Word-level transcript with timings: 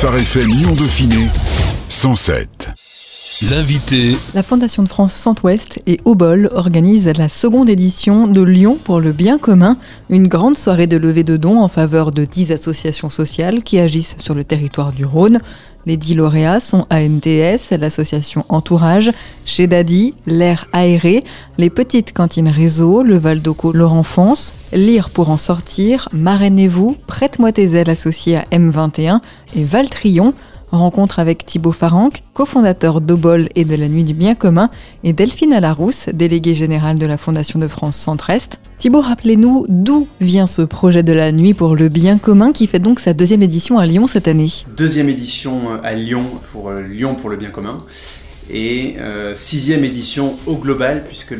Phare 0.00 0.18
FM 0.18 0.46
Lyon 0.52 0.74
Dauphiné 0.76 1.26
107. 1.88 2.70
L'invité. 3.50 4.16
La 4.32 4.44
Fondation 4.44 4.84
de 4.84 4.88
France 4.88 5.12
Centre-Ouest 5.12 5.80
et 5.88 5.98
Obol 6.04 6.48
organisent 6.52 7.12
la 7.18 7.28
seconde 7.28 7.68
édition 7.68 8.28
de 8.28 8.40
Lyon 8.40 8.78
pour 8.82 9.00
le 9.00 9.10
bien 9.10 9.38
commun, 9.38 9.76
une 10.08 10.28
grande 10.28 10.56
soirée 10.56 10.86
de 10.86 10.96
levée 10.96 11.24
de 11.24 11.36
dons 11.36 11.58
en 11.60 11.66
faveur 11.66 12.12
de 12.12 12.24
10 12.24 12.52
associations 12.52 13.10
sociales 13.10 13.64
qui 13.64 13.80
agissent 13.80 14.14
sur 14.18 14.36
le 14.36 14.44
territoire 14.44 14.92
du 14.92 15.04
Rhône. 15.04 15.40
Les 15.88 15.96
10 15.96 16.16
lauréats 16.16 16.60
sont 16.60 16.84
ANTS, 16.90 17.70
l'association 17.80 18.44
Entourage, 18.50 19.10
Chez 19.46 19.66
Daddy, 19.66 20.12
L'air 20.26 20.66
aéré, 20.74 21.24
les 21.56 21.70
petites 21.70 22.12
cantines 22.12 22.50
réseau, 22.50 23.02
le 23.02 23.16
Val 23.16 23.40
d'Oco, 23.40 23.72
Laurent 23.72 24.02
Fonce, 24.02 24.52
Lire 24.74 25.08
pour 25.08 25.30
en 25.30 25.38
sortir, 25.38 26.10
Marrainez-vous, 26.12 26.98
Prête-moi 27.06 27.52
tes 27.52 27.72
ailes 27.72 27.88
associées 27.88 28.36
à 28.36 28.42
M21 28.52 29.20
et 29.56 29.64
Valtrion. 29.64 30.34
Rencontre 30.70 31.18
avec 31.18 31.46
Thibaut 31.46 31.72
Faranque, 31.72 32.22
cofondateur 32.34 33.00
d'Obol 33.00 33.48
et 33.54 33.64
de 33.64 33.74
la 33.74 33.88
Nuit 33.88 34.04
du 34.04 34.14
Bien 34.14 34.34
Commun, 34.34 34.70
et 35.02 35.12
Delphine 35.12 35.52
Alarousse, 35.52 36.08
déléguée 36.12 36.54
générale 36.54 36.98
de 36.98 37.06
la 37.06 37.16
Fondation 37.16 37.58
de 37.58 37.68
France 37.68 37.96
Centre-Est. 37.96 38.60
Thibaut, 38.78 39.00
rappelez-nous 39.00 39.64
d'où 39.68 40.06
vient 40.20 40.46
ce 40.46 40.62
projet 40.62 41.02
de 41.02 41.12
la 41.12 41.32
Nuit 41.32 41.54
pour 41.54 41.74
le 41.74 41.88
Bien 41.88 42.18
Commun 42.18 42.52
qui 42.52 42.66
fait 42.66 42.78
donc 42.78 43.00
sa 43.00 43.14
deuxième 43.14 43.42
édition 43.42 43.78
à 43.78 43.86
Lyon 43.86 44.06
cette 44.06 44.28
année. 44.28 44.50
Deuxième 44.76 45.08
édition 45.08 45.82
à 45.82 45.94
Lyon 45.94 46.24
pour 46.52 46.68
euh, 46.68 46.82
Lyon 46.82 47.14
pour 47.14 47.30
le 47.30 47.36
Bien 47.36 47.50
Commun. 47.50 47.78
Et 48.50 48.94
euh, 48.98 49.34
sixième 49.34 49.84
édition 49.84 50.34
au 50.46 50.56
global 50.56 51.04
puisque 51.06 51.34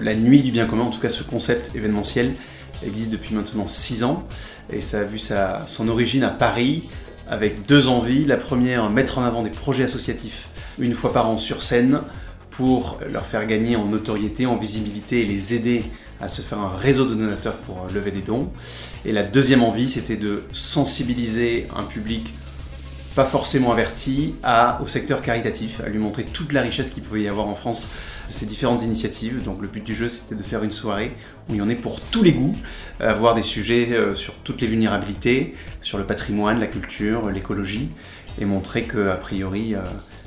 la 0.00 0.14
Nuit 0.14 0.42
du 0.42 0.52
Bien 0.52 0.66
Commun, 0.66 0.84
en 0.84 0.90
tout 0.90 1.00
cas 1.00 1.08
ce 1.08 1.22
concept 1.22 1.72
événementiel, 1.74 2.32
existe 2.84 3.10
depuis 3.10 3.34
maintenant 3.34 3.66
six 3.66 4.04
ans. 4.04 4.24
Et 4.72 4.80
ça 4.80 5.00
a 5.00 5.02
vu 5.02 5.18
sa, 5.18 5.62
son 5.66 5.88
origine 5.88 6.22
à 6.22 6.30
Paris 6.30 6.84
avec 7.28 7.66
deux 7.66 7.88
envies. 7.88 8.24
La 8.24 8.36
première, 8.36 8.90
mettre 8.90 9.18
en 9.18 9.24
avant 9.24 9.42
des 9.42 9.50
projets 9.50 9.84
associatifs 9.84 10.48
une 10.78 10.94
fois 10.94 11.12
par 11.12 11.28
an 11.28 11.38
sur 11.38 11.62
scène 11.62 12.00
pour 12.50 13.00
leur 13.10 13.26
faire 13.26 13.46
gagner 13.46 13.76
en 13.76 13.86
notoriété, 13.86 14.46
en 14.46 14.56
visibilité 14.56 15.22
et 15.22 15.24
les 15.24 15.54
aider 15.54 15.84
à 16.20 16.28
se 16.28 16.42
faire 16.42 16.60
un 16.60 16.68
réseau 16.68 17.04
de 17.04 17.14
donateurs 17.14 17.56
pour 17.56 17.86
lever 17.92 18.10
des 18.10 18.22
dons. 18.22 18.50
Et 19.04 19.12
la 19.12 19.24
deuxième 19.24 19.62
envie, 19.62 19.88
c'était 19.88 20.16
de 20.16 20.44
sensibiliser 20.52 21.66
un 21.76 21.82
public 21.82 22.32
pas 23.14 23.24
forcément 23.24 23.70
averti 23.70 24.34
au 24.80 24.88
secteur 24.88 25.22
caritatif, 25.22 25.80
à 25.80 25.88
lui 25.88 25.98
montrer 25.98 26.24
toute 26.24 26.52
la 26.52 26.62
richesse 26.62 26.90
qu'il 26.90 27.02
pouvait 27.02 27.22
y 27.22 27.28
avoir 27.28 27.46
en 27.46 27.54
France 27.54 27.88
de 28.26 28.32
ces 28.32 28.46
différentes 28.46 28.82
initiatives. 28.82 29.42
Donc 29.42 29.62
le 29.62 29.68
but 29.68 29.84
du 29.84 29.94
jeu, 29.94 30.08
c'était 30.08 30.34
de 30.34 30.42
faire 30.42 30.64
une 30.64 30.72
soirée 30.72 31.12
où 31.48 31.54
il 31.54 31.58
y 31.58 31.62
en 31.62 31.68
ait 31.68 31.76
pour 31.76 32.00
tous 32.00 32.22
les 32.22 32.32
goûts, 32.32 32.56
avoir 32.98 33.34
des 33.34 33.42
sujets 33.42 33.92
euh, 33.92 34.14
sur 34.14 34.34
toutes 34.36 34.60
les 34.60 34.66
vulnérabilités, 34.66 35.54
sur 35.80 35.98
le 35.98 36.04
patrimoine, 36.04 36.58
la 36.58 36.66
culture, 36.66 37.30
l'écologie, 37.30 37.90
et 38.40 38.44
montrer 38.44 38.84
que 38.84 39.08
a 39.08 39.16
priori 39.16 39.74
euh, 39.74 39.80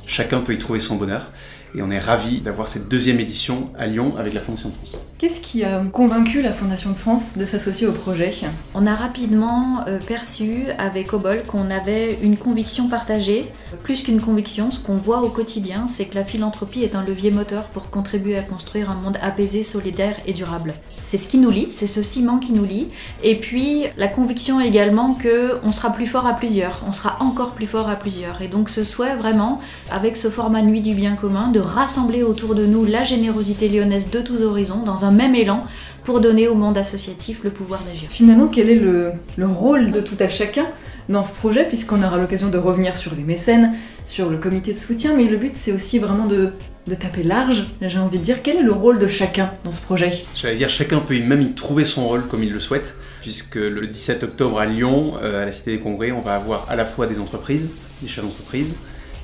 chacun 0.06 0.40
peut 0.40 0.54
y 0.54 0.58
trouver 0.58 0.80
son 0.80 0.96
bonheur. 0.96 1.32
Et 1.78 1.84
on 1.84 1.92
est 1.92 2.00
ravis 2.00 2.40
d'avoir 2.40 2.68
cette 2.68 2.90
deuxième 2.90 3.20
édition 3.20 3.70
à 3.78 3.86
Lyon 3.86 4.16
avec 4.18 4.34
la 4.34 4.40
Fondation 4.40 4.70
de 4.70 4.74
France. 4.74 5.00
Qu'est-ce 5.20 5.42
qui 5.42 5.64
a 5.64 5.80
convaincu 5.94 6.42
la 6.42 6.52
Fondation 6.52 6.90
de 6.90 6.96
France 6.96 7.38
de 7.38 7.46
s'associer 7.46 7.86
au 7.86 7.92
projet? 7.92 8.34
On 8.74 8.88
a 8.88 8.96
rapidement 8.96 9.82
euh, 9.88 10.00
perçu 10.00 10.66
avec 10.80 11.14
Obol 11.14 11.44
qu'on 11.46 11.70
avait 11.70 12.18
une 12.24 12.36
conviction 12.36 12.90
partagée. 12.90 13.52
Plus 13.84 14.02
qu'une 14.02 14.20
conviction, 14.20 14.72
ce 14.72 14.80
qu'on 14.80 14.98
voit 14.98 15.22
au 15.22 15.30
quotidien, 15.30 15.86
c'est 15.88 16.06
que 16.06 16.16
la 16.16 16.24
philanthropie 16.24 16.82
est 16.82 16.96
un 16.96 17.04
levier 17.04 17.30
moteur 17.30 17.68
pour 17.68 17.92
contribuer 17.92 18.40
à 18.40 18.42
construire 18.42 18.90
un 18.90 18.96
monde 18.96 19.18
apaisé, 19.22 19.62
solidaire 19.62 20.16
et 20.26 20.34
durable. 20.34 20.74
C'est 20.96 21.18
ce 21.18 21.28
qui 21.28 21.38
nous 21.38 21.52
lie, 21.52 21.68
c'est 21.70 21.86
ce 21.86 22.02
ciment 22.02 22.40
qui 22.40 22.54
nous 22.54 22.66
lie. 22.66 22.88
Et 23.22 23.40
puis 23.40 23.84
la 23.98 24.08
conviction 24.08 24.60
également 24.60 25.14
que 25.14 25.60
on 25.64 25.72
sera 25.72 25.92
plus 25.94 26.08
fort 26.08 26.26
à 26.26 26.34
plusieurs, 26.34 26.82
on 26.88 26.92
sera 26.92 27.18
encore 27.20 27.52
plus 27.52 27.68
fort 27.68 27.88
à 27.88 27.98
plusieurs. 27.98 28.42
Et 28.42 28.48
donc 28.48 28.70
ce 28.70 28.84
souhait 28.84 29.16
vraiment, 29.16 29.60
avec 29.92 30.18
ce 30.18 30.32
format 30.32 30.64
Nuit 30.64 30.82
du 30.82 30.96
bien 30.96 31.16
commun, 31.16 31.50
de 31.50 31.67
rassembler 31.68 32.24
autour 32.24 32.56
de 32.56 32.66
nous 32.66 32.86
la 32.86 33.04
générosité 33.04 33.70
lyonnaise 33.70 34.10
de 34.10 34.20
tous 34.20 34.42
horizons 34.42 34.84
dans 34.84 35.06
un 35.06 35.12
même 35.12 35.36
élan 35.36 35.64
pour 36.04 36.22
donner 36.22 36.48
au 36.48 36.56
monde 36.56 36.78
associatif 36.78 37.40
le 37.44 37.50
pouvoir 37.50 37.82
d'agir. 37.84 38.10
Finalement, 38.10 38.48
quel 38.48 38.70
est 38.70 38.76
le, 38.76 39.12
rôle 39.40 39.92
de 39.92 40.02
tout 40.02 40.16
à 40.20 40.30
chacun 40.30 40.66
dans 41.10 41.24
ce 41.24 41.34
projet, 41.34 41.66
puisqu'on 41.66 42.04
aura 42.04 42.18
l'occasion 42.18 42.50
de 42.50 42.58
revenir 42.58 42.98
sur 42.98 43.14
les 43.16 43.24
mécènes, 43.24 43.76
sur 44.06 44.30
le 44.30 44.38
comité 44.38 44.74
de 44.74 44.80
soutien, 44.80 45.16
mais 45.16 45.26
le 45.26 45.38
but 45.38 45.54
c'est 45.60 45.72
aussi 45.72 46.00
vraiment 46.00 46.26
de, 46.26 46.54
taper 47.00 47.24
large, 47.24 47.68
j'ai 47.82 48.00
envie 48.00 48.20
de 48.20 48.24
dire, 48.24 48.42
quel 48.42 48.58
est 48.58 48.62
le 48.62 48.72
rôle 48.72 49.00
de 49.00 49.08
chacun 49.08 49.52
dans 49.66 49.74
ce 49.74 49.82
projet? 49.82 50.12
J'allais 50.36 50.56
dire, 50.56 50.70
chacun 50.70 51.00
peut 51.00 51.20
même 51.20 51.42
y 51.42 51.54
trouver 51.54 51.84
son 51.84 52.06
rôle 52.08 52.26
comme 52.28 52.44
il 52.44 52.54
le 52.54 52.60
souhaite, 52.60 52.96
puisque 53.22 53.56
le 53.56 53.88
17 53.88 54.24
octobre 54.24 54.60
à 54.60 54.66
Lyon, 54.66 55.16
euh, 55.22 55.44
à 55.44 55.46
la 55.46 55.52
Cité 55.52 55.72
des 55.72 55.80
Congrès, 55.80 56.12
on 56.12 56.22
va 56.22 56.36
avoir 56.36 56.66
à 56.70 56.78
la 56.78 56.86
fois 56.86 57.08
des 57.08 57.20
entreprises, 57.20 57.70
des 58.02 58.08
chefs 58.08 58.24
d'entreprise, 58.24 58.68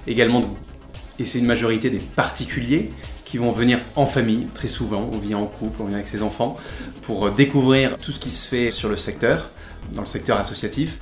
également, 0.07 0.41
et 1.19 1.25
c'est 1.25 1.39
une 1.39 1.45
majorité 1.45 1.89
des 1.89 1.99
particuliers, 1.99 2.91
qui 3.25 3.39
vont 3.39 3.49
venir 3.49 3.79
en 3.95 4.05
famille, 4.05 4.45
très 4.53 4.67
souvent, 4.67 5.09
on 5.11 5.17
vient 5.17 5.39
en 5.39 5.47
couple, 5.47 5.81
on 5.81 5.85
vient 5.85 5.95
avec 5.95 6.07
ses 6.07 6.21
enfants, 6.21 6.55
pour 7.01 7.31
découvrir 7.31 7.97
tout 7.97 8.11
ce 8.11 8.19
qui 8.19 8.29
se 8.29 8.47
fait 8.47 8.69
sur 8.69 8.89
le 8.89 8.95
secteur, 8.95 9.49
dans 9.91 10.01
le 10.01 10.07
secteur 10.07 10.37
associatif. 10.39 10.99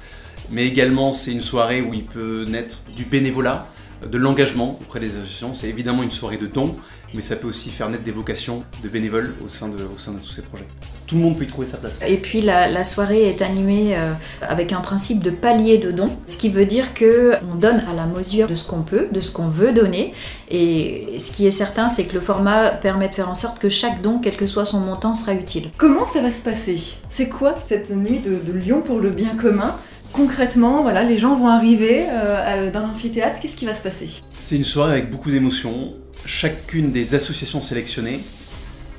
Mais 0.50 0.66
également, 0.66 1.12
c'est 1.12 1.34
une 1.34 1.42
soirée 1.42 1.82
où 1.82 1.94
il 1.94 2.06
peut 2.06 2.46
naître 2.48 2.84
du 2.96 3.04
bénévolat, 3.04 3.68
de 4.10 4.18
l'engagement 4.18 4.80
auprès 4.82 5.00
des 5.00 5.18
associations. 5.18 5.54
C'est 5.54 5.70
évidemment 5.70 6.04
une 6.04 6.12
soirée 6.12 6.38
de 6.38 6.48
dons, 6.48 6.76
mais 7.14 7.22
ça 7.22 7.36
peut 7.36 7.48
aussi 7.48 7.70
faire 7.70 7.90
naître 7.90 8.04
des 8.04 8.12
vocations 8.12 8.64
de 8.84 8.90
bénévoles 8.90 9.34
au 9.44 9.48
sein 9.48 9.68
de, 9.68 9.76
au 9.76 9.98
sein 9.98 10.14
de 10.14 10.20
tous 10.20 10.32
ces 10.32 10.42
projets. 10.42 10.68
Tout 11.08 11.16
le 11.16 11.22
monde 11.22 11.38
peut 11.38 11.44
y 11.44 11.48
trouver 11.48 11.68
sa 11.68 11.78
place. 11.78 12.00
Et 12.08 12.18
puis 12.18 12.42
la, 12.42 12.84
soirée 12.84 13.28
est 13.28 13.42
animée 13.42 13.98
euh, 13.98 14.14
avec 14.42 14.72
un 14.72 14.80
principe 14.80 15.22
de 15.22 15.30
palier 15.30 15.78
de 15.78 15.92
dons, 15.92 16.12
ce 16.26 16.38
qui 16.38 16.50
veut 16.50 16.66
dire 16.66 16.94
que 16.94 17.34
on 17.52 17.56
donne 17.56 17.84
à 17.90 17.94
la 17.94 18.06
mesure 18.06 18.48
de 18.48 18.56
ce 18.56 18.64
qu'on 18.64 18.82
peut, 18.82 19.08
de 19.12 19.20
ce 19.20 19.32
qu'on 19.32 19.50
veut 19.50 19.74
donner. 19.74 20.14
Et 20.50 21.20
ce 21.20 21.32
qui 21.32 21.46
est 21.46 21.52
certain, 21.52 21.90
c'est 21.90 22.06
que 22.06 22.14
le 22.14 22.22
format 22.22 22.70
permet 22.70 23.10
de 23.10 23.14
faire 23.14 23.30
en 23.30 23.34
sorte 23.34 23.60
que 23.60 23.70
chaque 23.70 24.02
don, 24.02 24.20
quel 24.20 24.38
que 24.38 24.46
soit 24.46 24.66
son 24.66 24.80
montant, 24.80 25.16
sera 25.16 25.34
utile. 25.34 25.70
Comment 25.78 26.10
ça 26.12 26.22
va 26.22 26.32
se 26.32 26.42
passer? 26.42 26.80
C'est 27.10 27.28
quoi 27.28 27.56
cette 27.68 27.90
nuit 27.90 28.20
de, 28.20 28.36
de 28.36 28.58
Lyon 28.58 28.82
pour 28.82 29.00
le 29.00 29.10
bien 29.10 29.36
commun? 29.36 29.76
Concrètement, 30.14 30.82
voilà, 30.82 31.04
les 31.04 31.18
gens 31.18 31.36
vont 31.36 31.48
arriver 31.48 32.06
euh, 32.10 32.72
dans 32.72 32.82
l'amphithéâtre, 32.82 33.40
qu'est-ce 33.40 33.58
qui 33.58 33.66
va 33.66 33.76
se 33.76 33.82
passer? 33.82 34.10
C'est 34.30 34.56
une 34.56 34.64
soirée 34.64 34.94
avec 34.94 35.10
beaucoup 35.10 35.32
d'émotions 35.32 35.92
chacune 36.26 36.92
des 36.92 37.16
associations 37.16 37.62
sélectionnées 37.62 38.20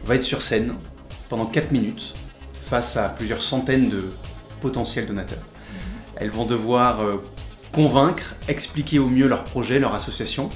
va 0.05 0.17
être 0.17 0.22
sur 0.22 0.43
scène 0.43 0.75
pendant 1.28 1.47
4 1.47 1.71
minutes 1.72 2.15
face 2.55 2.97
à 2.97 3.09
plusieurs 3.09 3.43
centaines 3.43 3.89
de 3.89 4.05
potentiels 4.61 5.06
donateurs. 5.06 5.39
Mhm. 5.39 5.77
Elles 6.17 6.31
vont 6.31 6.47
devoir 6.47 7.01
euh, 7.01 7.22
convaincre, 7.72 8.34
expliquer 8.49 8.99
au 8.99 9.09
mieux 9.09 9.28
leur 9.28 9.45
projet, 9.45 9.78
leur 9.78 9.95
association. 9.95 10.49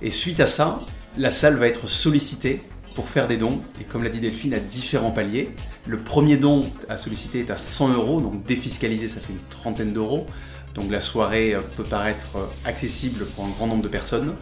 Et 0.00 0.10
suite 0.10 0.40
à 0.40 0.46
ça, 0.46 0.80
la 1.16 1.30
salle 1.30 1.56
va 1.56 1.68
être 1.68 1.88
sollicitée 1.88 2.62
pour 2.94 3.08
faire 3.08 3.28
des 3.28 3.36
dons. 3.36 3.60
Et 3.80 3.84
comme 3.84 4.02
l'a 4.02 4.10
dit 4.10 4.20
Delphine, 4.20 4.54
à 4.54 4.58
différents 4.58 5.10
paliers. 5.10 5.50
Le 5.86 5.98
premier 5.98 6.36
don 6.36 6.62
à 6.88 6.96
solliciter 6.96 7.40
est 7.40 7.50
à 7.50 7.56
100 7.56 7.94
euros, 7.94 8.20
donc 8.20 8.44
défiscalisé, 8.46 9.08
ça 9.08 9.20
fait 9.20 9.32
une 9.32 9.48
trentaine 9.50 9.92
d'euros. 9.92 10.26
Donc 10.74 10.90
la 10.90 11.00
soirée 11.00 11.54
euh, 11.54 11.60
peut 11.76 11.84
paraître 11.84 12.36
euh, 12.36 12.44
accessible 12.64 13.24
pour 13.34 13.44
un 13.44 13.50
grand 13.50 13.66
nombre 13.66 13.82
de 13.82 13.88
personnes. 13.88 14.34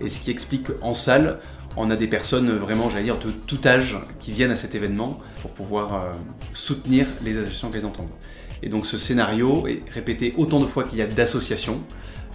Et 0.00 0.10
ce 0.10 0.20
qui 0.20 0.30
explique 0.30 0.78
qu'en 0.78 0.94
salle, 0.94 1.38
on 1.76 1.90
a 1.90 1.96
des 1.96 2.08
personnes 2.08 2.50
vraiment, 2.50 2.88
j'allais 2.88 3.04
dire, 3.04 3.18
de 3.18 3.30
tout 3.30 3.60
âge 3.64 3.96
qui 4.18 4.32
viennent 4.32 4.50
à 4.50 4.56
cet 4.56 4.74
événement 4.74 5.20
pour 5.42 5.52
pouvoir 5.52 5.94
euh, 5.94 6.12
soutenir 6.52 7.06
les 7.22 7.36
associations 7.36 7.70
qu'elles 7.70 7.86
entendent. 7.86 8.10
Et 8.62 8.68
donc 8.68 8.86
ce 8.86 8.98
scénario 8.98 9.66
est 9.66 9.82
répété 9.92 10.34
autant 10.36 10.60
de 10.60 10.66
fois 10.66 10.84
qu'il 10.84 10.98
y 10.98 11.02
a 11.02 11.06
d'associations 11.06 11.80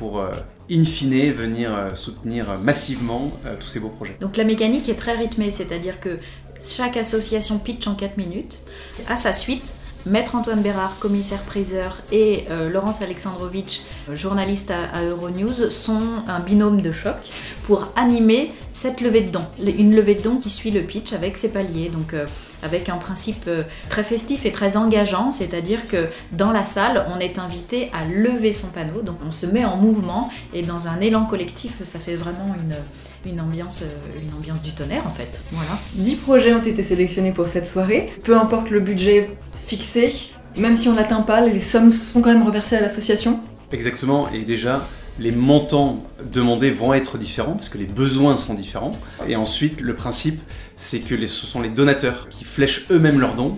pour, 0.01 0.23
in 0.72 0.84
fine, 0.84 1.31
venir 1.31 1.91
soutenir 1.94 2.47
massivement 2.63 3.31
tous 3.59 3.67
ces 3.67 3.79
beaux 3.79 3.89
projets. 3.89 4.17
Donc 4.19 4.35
la 4.35 4.44
mécanique 4.44 4.89
est 4.89 4.95
très 4.95 5.16
rythmée, 5.16 5.51
c'est-à-dire 5.51 6.00
que 6.00 6.17
chaque 6.66 6.97
association 6.97 7.59
pitch 7.59 7.85
en 7.85 7.94
4 7.94 8.17
minutes. 8.17 8.63
À 9.07 9.17
sa 9.17 9.31
suite, 9.31 9.75
Maître 10.07 10.35
Antoine 10.35 10.62
Bérard, 10.62 10.97
commissaire-priseur, 11.00 12.01
et 12.12 12.45
euh, 12.50 12.69
Laurence 12.69 13.03
Alexandrovitch, 13.03 13.81
journaliste 14.12 14.72
à, 14.72 15.03
Euronews, 15.03 15.69
sont 15.69 16.01
un 16.27 16.39
binôme 16.39 16.81
de 16.81 16.92
choc 16.92 17.18
pour 17.63 17.89
animer 17.95 18.51
cette 18.74 19.01
levée 19.01 19.21
de 19.21 19.30
dons. 19.30 19.45
Une 19.59 19.95
levée 19.95 20.15
de 20.15 20.21
dons 20.21 20.38
qui 20.38 20.50
suit 20.50 20.71
le 20.71 20.81
pitch 20.81 21.13
avec 21.13 21.38
ses 21.38 21.50
paliers, 21.50 21.92
euh, 22.13 22.25
avec 22.62 22.90
un 22.90 22.98
principe 22.98 23.46
euh, 23.48 23.63
très 23.90 24.04
festif 24.04 24.46
et 24.46 24.52
très 24.52 24.78
engageant, 24.78 25.31
c'est-à-dire 25.31 25.88
que 25.88 26.08
dans 26.31 26.52
la 26.52 26.63
salle, 26.63 27.06
on 27.13 27.19
est 27.19 27.40
invité 27.40 27.90
à 27.94 28.06
lever 28.06 28.54
son 28.54 28.68
panneau, 28.68 29.02
donc 29.02 29.18
on 29.25 29.31
se 29.31 29.46
met 29.46 29.66
en 29.66 29.78
mouvement 29.78 30.30
et 30.54 30.62
dans 30.62 30.88
un 30.88 31.00
élan 31.00 31.25
collectif, 31.25 31.84
ça 31.84 32.00
fait 32.00 32.16
vraiment 32.16 32.56
une, 32.56 33.31
une, 33.31 33.42
ambiance, 33.42 33.84
une 34.22 34.34
ambiance 34.34 34.62
du 34.62 34.72
tonnerre 34.72 35.06
en 35.06 35.12
fait. 35.12 35.42
Voilà. 35.52 35.72
10 35.94 36.16
projets 36.16 36.54
ont 36.54 36.63
été 36.63 36.84
sélectionnés 36.84 37.31
pour 37.31 37.48
cette 37.48 37.68
soirée, 37.68 38.13
peu 38.24 38.38
importe 38.38 38.69
le 38.69 38.80
budget 38.80 39.30
fixé, 39.68 40.14
même 40.57 40.78
si 40.78 40.90
on 40.90 40.94
n'atteint 40.94 41.22
pas, 41.22 41.42
les 41.42 41.60
sommes 41.60 41.92
sont 41.92 42.22
quand 42.22 42.34
même 42.34 42.46
reversées 42.46 42.75
à 42.75 42.81
l'association 42.81 43.40
Exactement, 43.72 44.30
et 44.30 44.44
déjà, 44.44 44.81
les 45.21 45.31
montants 45.31 46.03
demandés 46.31 46.71
vont 46.71 46.94
être 46.94 47.19
différents 47.19 47.53
parce 47.53 47.69
que 47.69 47.77
les 47.77 47.85
besoins 47.85 48.38
sont 48.38 48.56
différents. 48.56 48.94
Et 49.27 49.35
ensuite, 49.35 49.79
le 49.81 49.94
principe, 49.94 50.41
c'est 50.75 51.00
que 51.00 51.15
ce 51.27 51.45
sont 51.45 51.62
les 51.62 51.69
donateurs 51.69 52.27
qui 52.29 52.44
flèchent 52.44 52.85
eux-mêmes 52.89 53.19
leurs 53.19 53.35
dons. 53.35 53.57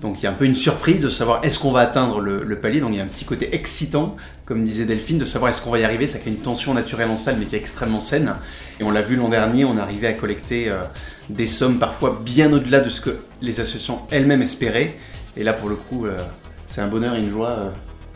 Donc 0.00 0.20
il 0.20 0.24
y 0.24 0.26
a 0.26 0.30
un 0.30 0.34
peu 0.34 0.46
une 0.46 0.54
surprise 0.54 1.02
de 1.02 1.10
savoir 1.10 1.44
est-ce 1.44 1.58
qu'on 1.58 1.72
va 1.72 1.80
atteindre 1.80 2.20
le, 2.20 2.58
palier? 2.58 2.80
Donc 2.80 2.90
il 2.92 2.96
y 2.96 3.00
a 3.00 3.04
un 3.04 3.08
petit 3.08 3.26
côté 3.26 3.54
excitant, 3.54 4.16
comme 4.46 4.64
disait 4.64 4.86
Delphine, 4.86 5.18
de 5.18 5.24
savoir 5.26 5.50
est-ce 5.50 5.60
qu'on 5.60 5.70
va 5.70 5.78
y 5.78 5.84
arriver? 5.84 6.06
Ça 6.06 6.18
crée 6.18 6.30
une 6.30 6.38
tension 6.38 6.72
naturelle 6.72 7.10
en 7.10 7.16
salle, 7.16 7.36
mais 7.38 7.44
qui 7.44 7.54
est 7.54 7.58
extrêmement 7.58 8.00
saine. 8.00 8.34
Et 8.80 8.82
on 8.82 8.90
l'a 8.90 9.02
vu 9.02 9.16
l'an 9.16 9.28
dernier, 9.28 9.66
on 9.66 9.76
arrivait 9.76 10.08
à 10.08 10.14
collecter 10.14 10.70
euh, 10.70 10.84
des 11.28 11.46
sommes 11.46 11.78
parfois 11.78 12.20
bien 12.24 12.50
au-delà 12.52 12.80
de 12.80 12.88
ce 12.88 13.02
que 13.02 13.18
les 13.42 13.60
associations 13.60 14.00
elles-mêmes 14.10 14.42
espéraient. 14.42 14.96
Et 15.36 15.44
là, 15.44 15.52
pour 15.52 15.68
le 15.68 15.76
coup, 15.76 16.06
euh, 16.06 16.16
c'est 16.66 16.80
un 16.80 16.88
bonheur 16.88 17.14
et 17.14 17.18
une 17.18 17.30
joie 17.30 17.50
euh, 17.50 17.70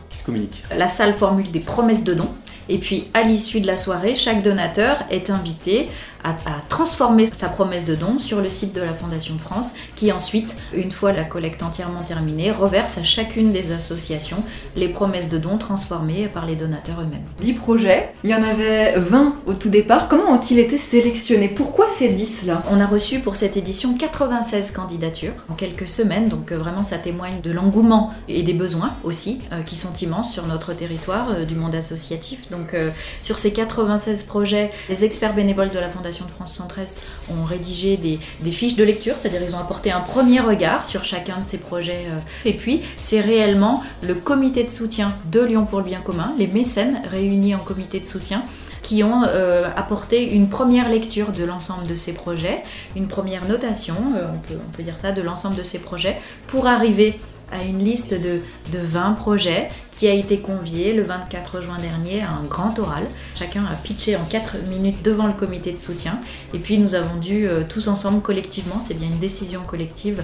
qui 0.09 0.17
se 0.17 0.23
communiquent. 0.23 0.63
La 0.75 0.87
salle 0.87 1.13
formule 1.13 1.51
des 1.51 1.59
promesses 1.59 2.03
de 2.03 2.13
dons. 2.13 2.29
Et 2.69 2.77
puis, 2.77 3.03
à 3.13 3.23
l'issue 3.23 3.59
de 3.59 3.67
la 3.67 3.75
soirée, 3.75 4.15
chaque 4.15 4.43
donateur 4.43 5.03
est 5.09 5.29
invité 5.29 5.89
à, 6.23 6.35
transformer 6.67 7.25
sa 7.25 7.49
promesse 7.49 7.85
de 7.85 7.95
don 7.95 8.19
sur 8.19 8.41
le 8.41 8.49
site 8.49 8.73
de 8.73 8.81
la 8.81 8.93
Fondation 8.93 9.37
France, 9.37 9.73
qui 9.95 10.11
ensuite, 10.11 10.55
une 10.73 10.91
fois 10.91 11.11
la 11.11 11.23
collecte 11.23 11.63
entièrement 11.63 12.03
terminée, 12.03 12.51
reverse 12.51 12.97
à 12.97 13.03
chacune 13.03 13.51
des 13.51 13.71
associations 13.71 14.43
les 14.75 14.89
promesses 14.89 15.29
de 15.29 15.37
dons 15.37 15.57
transformées 15.57 16.27
par 16.27 16.45
les 16.45 16.55
donateurs 16.55 17.01
eux-mêmes. 17.01 17.25
10 17.41 17.53
projets, 17.53 18.13
il 18.23 18.29
y 18.29 18.35
en 18.35 18.43
avait 18.43 18.97
20 18.97 19.35
au 19.45 19.53
tout 19.53 19.69
départ. 19.69 20.07
Comment 20.07 20.33
ont-ils 20.33 20.59
été 20.59 20.77
sélectionnés? 20.77 21.47
Pourquoi 21.47 21.87
ces 21.89 22.09
10 22.09 22.45
là 22.45 22.61
On 22.71 22.79
a 22.79 22.85
reçu 22.85 23.19
pour 23.19 23.35
cette 23.35 23.57
édition 23.57 23.95
96 23.97 24.71
candidatures 24.71 25.33
en 25.49 25.53
quelques 25.53 25.87
semaines, 25.87 26.29
donc 26.29 26.51
euh, 26.51 26.57
vraiment 26.57 26.83
ça 26.83 26.97
témoigne 26.97 27.41
de 27.41 27.51
l'engouement 27.51 28.13
et 28.27 28.43
des 28.43 28.53
besoins 28.53 28.95
aussi, 29.03 29.41
euh, 29.51 29.61
qui 29.63 29.75
sont 29.75 29.93
immenses 29.93 30.31
sur 30.31 30.47
notre 30.47 30.73
territoire 30.73 31.29
euh, 31.31 31.45
du 31.45 31.55
monde 31.55 31.75
associatif. 31.75 32.49
Donc 32.51 32.75
sur 33.21 33.37
ces 33.37 33.53
96 33.53 34.23
projets, 34.23 34.71
les 34.89 35.05
experts 35.05 35.33
bénévoles 35.33 35.69
de 35.69 35.79
la 35.79 35.89
Fondation 35.89 36.08
de 36.25 36.31
France 36.31 36.53
Centre-Est 36.53 37.01
ont 37.31 37.43
rédigé 37.43 37.97
des, 37.97 38.17
fiches 38.51 38.75
de 38.75 38.83
lecture, 38.83 39.15
c'est-à-dire 39.19 39.41
ils 39.47 39.55
ont 39.55 39.59
apporté 39.59 39.91
un 39.91 40.01
premier 40.01 40.39
regard 40.39 40.85
sur 40.85 41.03
chacun 41.03 41.39
de 41.39 41.47
ces 41.47 41.57
projets. 41.57 42.05
Euh. 42.07 42.19
Et 42.49 42.53
puis, 42.53 42.81
c'est 42.97 43.21
réellement 43.21 43.83
le 44.01 44.15
comité 44.15 44.63
de 44.63 44.71
soutien 44.71 45.13
de 45.31 45.41
Lyon 45.41 45.65
pour 45.65 45.79
le 45.79 45.85
bien 45.85 46.01
commun, 46.01 46.33
les 46.37 46.47
mécènes 46.47 47.01
réunis 47.09 47.55
en 47.55 47.59
comité 47.59 47.99
de 47.99 48.05
soutien, 48.05 48.43
qui 48.81 49.03
ont 49.03 49.23
euh, 49.25 49.69
apporté 49.75 50.33
une 50.33 50.49
première 50.49 50.89
lecture 50.89 51.31
de 51.31 51.43
l'ensemble 51.43 51.85
de 51.85 51.95
ces 51.95 52.13
projets, 52.13 52.63
une 52.95 53.07
première 53.07 53.47
notation, 53.47 53.95
euh, 54.15 54.25
on, 54.33 54.39
peut, 54.39 54.59
on 54.67 54.71
peut 54.71 54.83
dire 54.83 54.97
ça, 54.97 55.11
de 55.11 55.21
l'ensemble 55.21 55.55
de 55.55 55.63
ces 55.63 55.79
projets, 55.79 56.19
pour 56.47 56.67
arriver 56.67 57.19
à 57.51 57.63
une 57.63 57.79
liste 57.79 58.13
de, 58.13 58.41
de 58.71 58.79
20 58.79 59.13
projets 59.13 59.69
qui 59.99 60.07
a 60.07 60.13
été 60.13 60.39
convié 60.39 60.93
le 60.93 61.03
24 61.03 61.59
juin 61.61 61.77
dernier 61.77 62.21
à 62.21 62.29
un 62.29 62.43
grand 62.43 62.79
oral. 62.79 63.03
Chacun 63.35 63.65
a 63.65 63.75
pitché 63.75 64.15
en 64.15 64.23
4 64.23 64.55
minutes 64.69 65.03
devant 65.03 65.27
le 65.27 65.33
comité 65.33 65.73
de 65.73 65.77
soutien. 65.77 66.21
Et 66.53 66.59
puis 66.59 66.77
nous 66.77 66.95
avons 66.95 67.19
dû 67.19 67.45
euh, 67.45 67.63
tous 67.67 67.89
ensemble, 67.89 68.21
collectivement, 68.21 68.79
c'est 68.79 68.93
bien 68.93 69.09
une 69.09 69.19
décision 69.19 69.61
collective, 69.67 70.23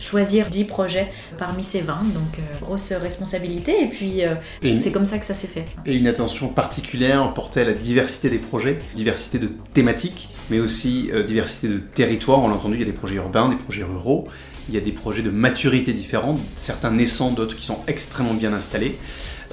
choisir 0.00 0.48
10 0.48 0.64
projets 0.64 1.12
parmi 1.38 1.62
ces 1.62 1.82
20. 1.82 1.94
Donc 2.14 2.38
euh, 2.38 2.42
grosse 2.60 2.90
responsabilité. 2.90 3.84
Et 3.84 3.88
puis 3.88 4.24
euh, 4.24 4.34
c'est 4.76 4.90
comme 4.90 5.04
ça 5.04 5.18
que 5.18 5.26
ça 5.26 5.34
s'est 5.34 5.46
fait. 5.46 5.66
Et 5.86 5.94
une 5.94 6.08
attention 6.08 6.48
particulière 6.48 7.32
portée 7.32 7.60
à 7.60 7.64
la 7.64 7.74
diversité 7.74 8.28
des 8.28 8.38
projets, 8.38 8.80
diversité 8.96 9.38
de 9.38 9.50
thématiques 9.72 10.28
mais 10.50 10.58
aussi 10.58 11.10
diversité 11.24 11.68
de 11.68 11.78
territoires. 11.78 12.40
On 12.40 12.48
l'a 12.48 12.56
entendu, 12.56 12.74
il 12.74 12.80
y 12.80 12.82
a 12.82 12.86
des 12.86 12.92
projets 12.92 13.14
urbains, 13.14 13.48
des 13.48 13.56
projets 13.56 13.84
ruraux, 13.84 14.26
il 14.68 14.74
y 14.74 14.78
a 14.78 14.80
des 14.80 14.92
projets 14.92 15.22
de 15.22 15.30
maturité 15.30 15.92
différents, 15.92 16.38
certains 16.56 16.90
naissants, 16.90 17.30
d'autres 17.30 17.56
qui 17.56 17.66
sont 17.66 17.78
extrêmement 17.86 18.34
bien 18.34 18.52
installés, 18.52 18.96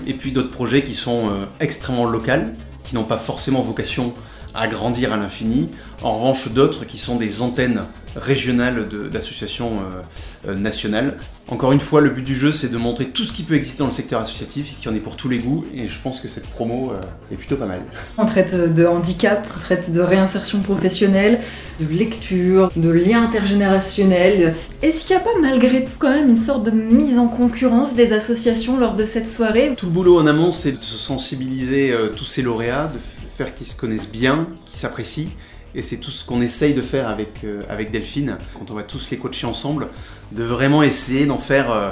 et 0.08 0.14
puis 0.14 0.32
d'autres 0.32 0.52
projets 0.52 0.84
qui 0.84 0.94
sont 0.94 1.30
euh, 1.30 1.46
extrêmement 1.60 2.06
locaux, 2.06 2.54
qui 2.84 2.96
n'ont 2.96 3.04
pas 3.04 3.18
forcément 3.18 3.62
vocation 3.62 4.14
à 4.54 4.68
grandir 4.68 5.14
à 5.14 5.18
l'infini. 5.18 5.70
En 6.02 6.16
revanche, 6.16 6.52
d'autres 6.52 6.86
qui 6.86 6.98
sont 6.98 7.16
des 7.16 7.42
antennes 7.42 7.84
régionales 8.16 8.88
d'associations 9.12 9.80
euh, 9.80 10.50
euh, 10.50 10.56
nationales. 10.56 11.18
Encore 11.48 11.72
une 11.72 11.80
fois, 11.80 12.00
le 12.02 12.10
but 12.10 12.24
du 12.24 12.36
jeu, 12.36 12.52
c'est 12.52 12.72
de 12.72 12.78
montrer 12.78 13.06
tout 13.06 13.24
ce 13.24 13.34
qui 13.34 13.44
peut 13.44 13.56
exister 13.56 13.80
dans 13.80 13.88
le 13.88 13.92
secteur 13.92 14.20
associatif, 14.20 14.78
qu'il 14.78 14.90
y 14.90 14.94
en 14.94 14.96
ait 14.96 15.00
pour 15.00 15.16
tous 15.16 15.30
les 15.30 15.40
goûts, 15.40 15.66
et 15.74 15.90
je 15.90 16.00
pense 16.00 16.20
que 16.20 16.28
cette 16.28 16.48
promo 16.48 16.92
euh, 16.92 17.00
est 17.32 17.36
plutôt 17.36 17.56
pas 17.56 17.66
mal. 17.66 17.80
On 18.18 18.26
traite 18.26 18.74
de 18.74 18.86
handicap, 18.86 19.48
on 19.56 19.60
traite 19.60 19.92
de 19.92 20.00
réinsertion 20.00 20.60
professionnelle, 20.60 21.42
de 21.80 21.88
lecture, 21.88 22.72
de 22.76 22.90
lien 22.90 23.24
intergénérationnel. 23.24 24.56
Est-ce 24.82 25.06
qu'il 25.06 25.16
n'y 25.16 25.22
a 25.22 25.26
pas 25.26 25.38
malgré 25.42 25.86
tout 25.86 25.92
quand 25.98 26.12
même 26.12 26.30
une 26.30 26.38
sorte 26.38 26.64
de 26.64 26.72
mise 26.72 27.18
en 27.18 27.28
concurrence 27.28 27.96
des 27.96 28.14
associations 28.14 28.78
lors 28.80 28.96
de 28.96 29.06
cette 29.06 29.30
soirée? 29.30 29.74
Tout 29.76 29.88
le 29.88 29.92
boulot 29.92 30.20
en 30.20 30.28
amont, 30.28 30.52
c'est 30.52 30.74
de 30.74 30.84
sensibiliser 30.84 31.94
tous 32.16 32.26
ces 32.26 32.42
lauréats, 32.42 32.88
de 32.88 33.00
faire 33.40 33.56
qu'ils 33.56 33.68
se 33.68 33.76
connaissent 33.76 34.12
bien, 34.12 34.50
qu'ils 34.66 34.78
s'apprécient, 34.78 35.30
et 35.74 35.82
c'est 35.82 35.98
tout 35.98 36.12
ce 36.12 36.26
qu'on 36.26 36.42
essaye 36.42 36.74
de 36.74 36.82
faire 36.82 37.08
avec, 37.08 37.46
euh, 37.46 37.62
Delphine, 37.90 38.38
quand 38.54 38.70
on 38.70 38.74
va 38.74 38.84
tous 38.84 39.12
les 39.12 39.18
coacher 39.18 39.48
ensemble, 39.48 39.88
de 40.34 40.44
vraiment 40.44 40.84
essayer 40.84 41.26
d'en 41.26 41.38
faire 41.38 41.72
euh, 41.72 41.92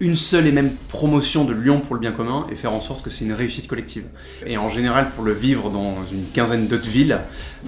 une 0.00 0.16
seule 0.16 0.48
et 0.48 0.52
même 0.52 0.72
promotion 0.88 1.44
de 1.44 1.52
Lyon 1.52 1.80
pour 1.80 1.94
le 1.94 2.00
bien 2.00 2.10
commun 2.10 2.44
et 2.50 2.56
faire 2.56 2.72
en 2.72 2.80
sorte 2.80 3.04
que 3.04 3.10
c'est 3.10 3.24
une 3.24 3.34
réussite 3.34 3.68
collective. 3.68 4.06
Et 4.46 4.58
en 4.58 4.68
général, 4.68 5.10
pour 5.10 5.22
le 5.22 5.32
vivre 5.32 5.70
dans 5.70 5.94
une 6.10 6.24
quinzaine 6.34 6.66
d'autres 6.66 6.88
villes, 6.88 7.20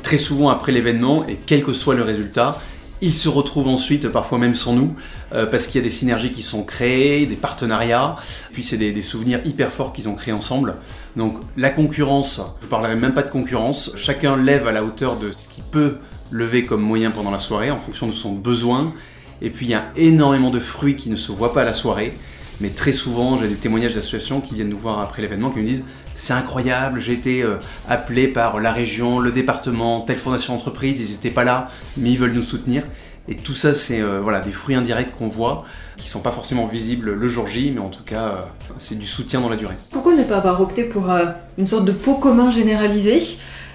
très 0.02 0.16
souvent 0.16 0.48
après 0.48 0.72
l'événement, 0.72 1.24
et 1.28 1.38
quel 1.46 1.62
que 1.62 1.72
soit 1.72 1.94
le 1.94 2.02
résultat, 2.02 2.60
ils 3.02 3.12
se 3.12 3.28
retrouvent 3.28 3.68
ensuite, 3.68 4.08
parfois 4.08 4.38
même 4.38 4.54
sans 4.54 4.74
nous, 4.74 4.94
euh, 5.32 5.44
parce 5.44 5.66
qu'il 5.66 5.80
y 5.80 5.82
a 5.82 5.84
des 5.84 5.90
synergies 5.90 6.30
qui 6.30 6.40
sont 6.40 6.62
créées, 6.62 7.26
des 7.26 7.36
partenariats, 7.36 8.16
puis 8.52 8.62
c'est 8.62 8.78
des, 8.78 9.02
souvenirs 9.02 9.40
hyper 9.44 9.72
forts 9.72 9.92
qu'ils 9.92 10.08
ont 10.08 10.14
créés 10.14 10.32
ensemble. 10.32 10.76
Donc 11.16 11.38
la 11.56 11.70
concurrence, 11.70 12.40
je 12.60 12.66
ne 12.66 12.70
parlerai 12.70 12.94
même 12.94 13.12
pas 13.12 13.24
de 13.24 13.28
concurrence, 13.28 13.92
chacun 13.96 14.36
lève 14.36 14.68
à 14.68 14.72
la 14.72 14.84
hauteur 14.84 15.18
de 15.18 15.32
ce 15.32 15.48
qu'il 15.48 15.64
peut 15.64 15.96
lever 16.30 16.64
comme 16.64 16.80
moyen 16.80 17.10
pendant 17.10 17.32
la 17.32 17.40
soirée 17.40 17.72
en 17.72 17.78
fonction 17.78 18.06
de 18.06 18.12
son 18.12 18.32
besoin. 18.32 18.94
Et 19.42 19.50
puis 19.50 19.66
il 19.66 19.70
y 19.70 19.74
a 19.74 19.90
énormément 19.96 20.50
de 20.50 20.60
fruits 20.60 20.94
qui 20.94 21.10
ne 21.10 21.16
se 21.16 21.32
voient 21.32 21.52
pas 21.52 21.62
à 21.62 21.64
la 21.64 21.72
soirée, 21.72 22.14
mais 22.60 22.68
très 22.68 22.92
souvent 22.92 23.36
j'ai 23.36 23.48
des 23.48 23.56
témoignages 23.56 23.96
d'associations 23.96 24.40
qui 24.40 24.54
viennent 24.54 24.68
nous 24.68 24.78
voir 24.78 25.00
après 25.00 25.22
l'événement 25.22 25.50
qui 25.50 25.58
me 25.58 25.66
disent 25.66 25.82
c'est 26.14 26.32
incroyable, 26.32 27.00
j'ai 27.00 27.12
été 27.12 27.42
euh, 27.42 27.56
appelé 27.88 28.28
par 28.28 28.60
la 28.60 28.72
région, 28.72 29.18
le 29.18 29.32
département, 29.32 30.02
telle 30.02 30.18
fondation 30.18 30.54
d'entreprise, 30.54 31.00
ils 31.00 31.12
n'étaient 31.12 31.30
pas 31.30 31.44
là, 31.44 31.68
mais 31.96 32.10
ils 32.10 32.18
veulent 32.18 32.32
nous 32.32 32.42
soutenir. 32.42 32.84
Et 33.28 33.36
tout 33.36 33.54
ça, 33.54 33.72
c'est 33.72 34.00
euh, 34.00 34.20
voilà, 34.20 34.40
des 34.40 34.50
fruits 34.50 34.74
indirects 34.74 35.12
qu'on 35.16 35.28
voit, 35.28 35.64
qui 35.96 36.08
sont 36.08 36.20
pas 36.20 36.32
forcément 36.32 36.66
visibles 36.66 37.12
le 37.12 37.28
jour 37.28 37.46
J, 37.46 37.70
mais 37.72 37.80
en 37.80 37.88
tout 37.88 38.02
cas, 38.02 38.24
euh, 38.24 38.34
c'est 38.78 38.98
du 38.98 39.06
soutien 39.06 39.40
dans 39.40 39.48
la 39.48 39.56
durée. 39.56 39.74
Pourquoi 39.90 40.14
ne 40.14 40.24
pas 40.24 40.38
avoir 40.38 40.60
opté 40.60 40.84
pour 40.84 41.08
une 41.56 41.66
sorte 41.66 41.84
de 41.84 41.92
pot 41.92 42.14
commun 42.14 42.50
généralisé, 42.50 43.22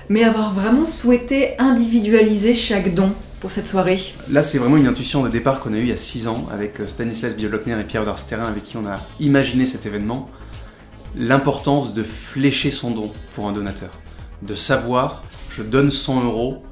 mais 0.09 0.23
avoir 0.23 0.53
vraiment 0.53 0.85
souhaité 0.85 1.57
individualiser 1.59 2.55
chaque 2.55 2.93
don 2.93 3.09
pour 3.39 3.51
cette 3.51 3.67
soirée? 3.67 3.99
Là, 4.29 4.43
c'est 4.43 4.57
vraiment 4.57 4.77
une 4.77 4.87
intuition 4.87 5.23
de 5.23 5.29
départ 5.29 5.61
qu'on 5.61 5.73
a 5.73 5.77
eue 5.77 5.83
il 5.83 5.89
y 5.89 5.93
a 5.93 5.97
6 5.97 6.27
ans 6.27 6.45
avec 6.51 6.81
Stanislas 6.87 7.33
Biolokner 7.33 7.79
et 7.79 7.85
Pierre 7.85 8.03
Darsterin, 8.03 8.43
avec 8.43 8.63
qui 8.63 8.75
on 8.75 8.85
a 8.85 8.99
imaginé 9.21 9.65
cet 9.65 9.85
événement 9.85 10.29
l'importance 11.17 11.93
de 11.93 12.03
flécher 12.03 12.71
son 12.71 12.91
don 12.91 13.11
pour 13.35 13.47
un 13.47 13.51
donateur. 13.51 13.91
De 14.41 14.53
savoir, 14.53 15.23
je 15.49 15.63
donne 15.63 15.89
100 15.89 16.23
euros, 16.23 16.63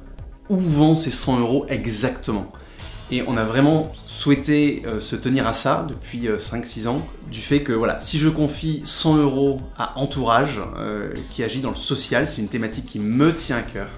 où 0.48 0.56
vont 0.56 0.94
ces 0.94 1.10
100 1.10 1.40
euros 1.40 1.66
exactement? 1.68 2.52
Et 3.10 3.22
on 3.26 3.36
a 3.36 3.44
vraiment 3.44 3.92
souhaité 4.04 4.82
euh, 4.84 4.98
se 4.98 5.14
tenir 5.14 5.46
à 5.46 5.52
ça 5.52 5.86
depuis 5.88 6.28
5-6 6.28 6.86
euh, 6.86 6.90
ans, 6.90 7.06
du 7.30 7.40
fait 7.40 7.62
que 7.62 7.72
voilà, 7.72 8.00
si 8.00 8.18
je 8.18 8.28
confie 8.28 8.82
100 8.84 9.18
euros 9.18 9.60
à 9.78 9.98
Entourage, 9.98 10.60
euh, 10.76 11.12
qui 11.30 11.44
agit 11.44 11.60
dans 11.60 11.70
le 11.70 11.76
social, 11.76 12.26
c'est 12.26 12.40
une 12.40 12.48
thématique 12.48 12.86
qui 12.86 12.98
me 12.98 13.32
tient 13.32 13.58
à 13.58 13.62
cœur, 13.62 13.88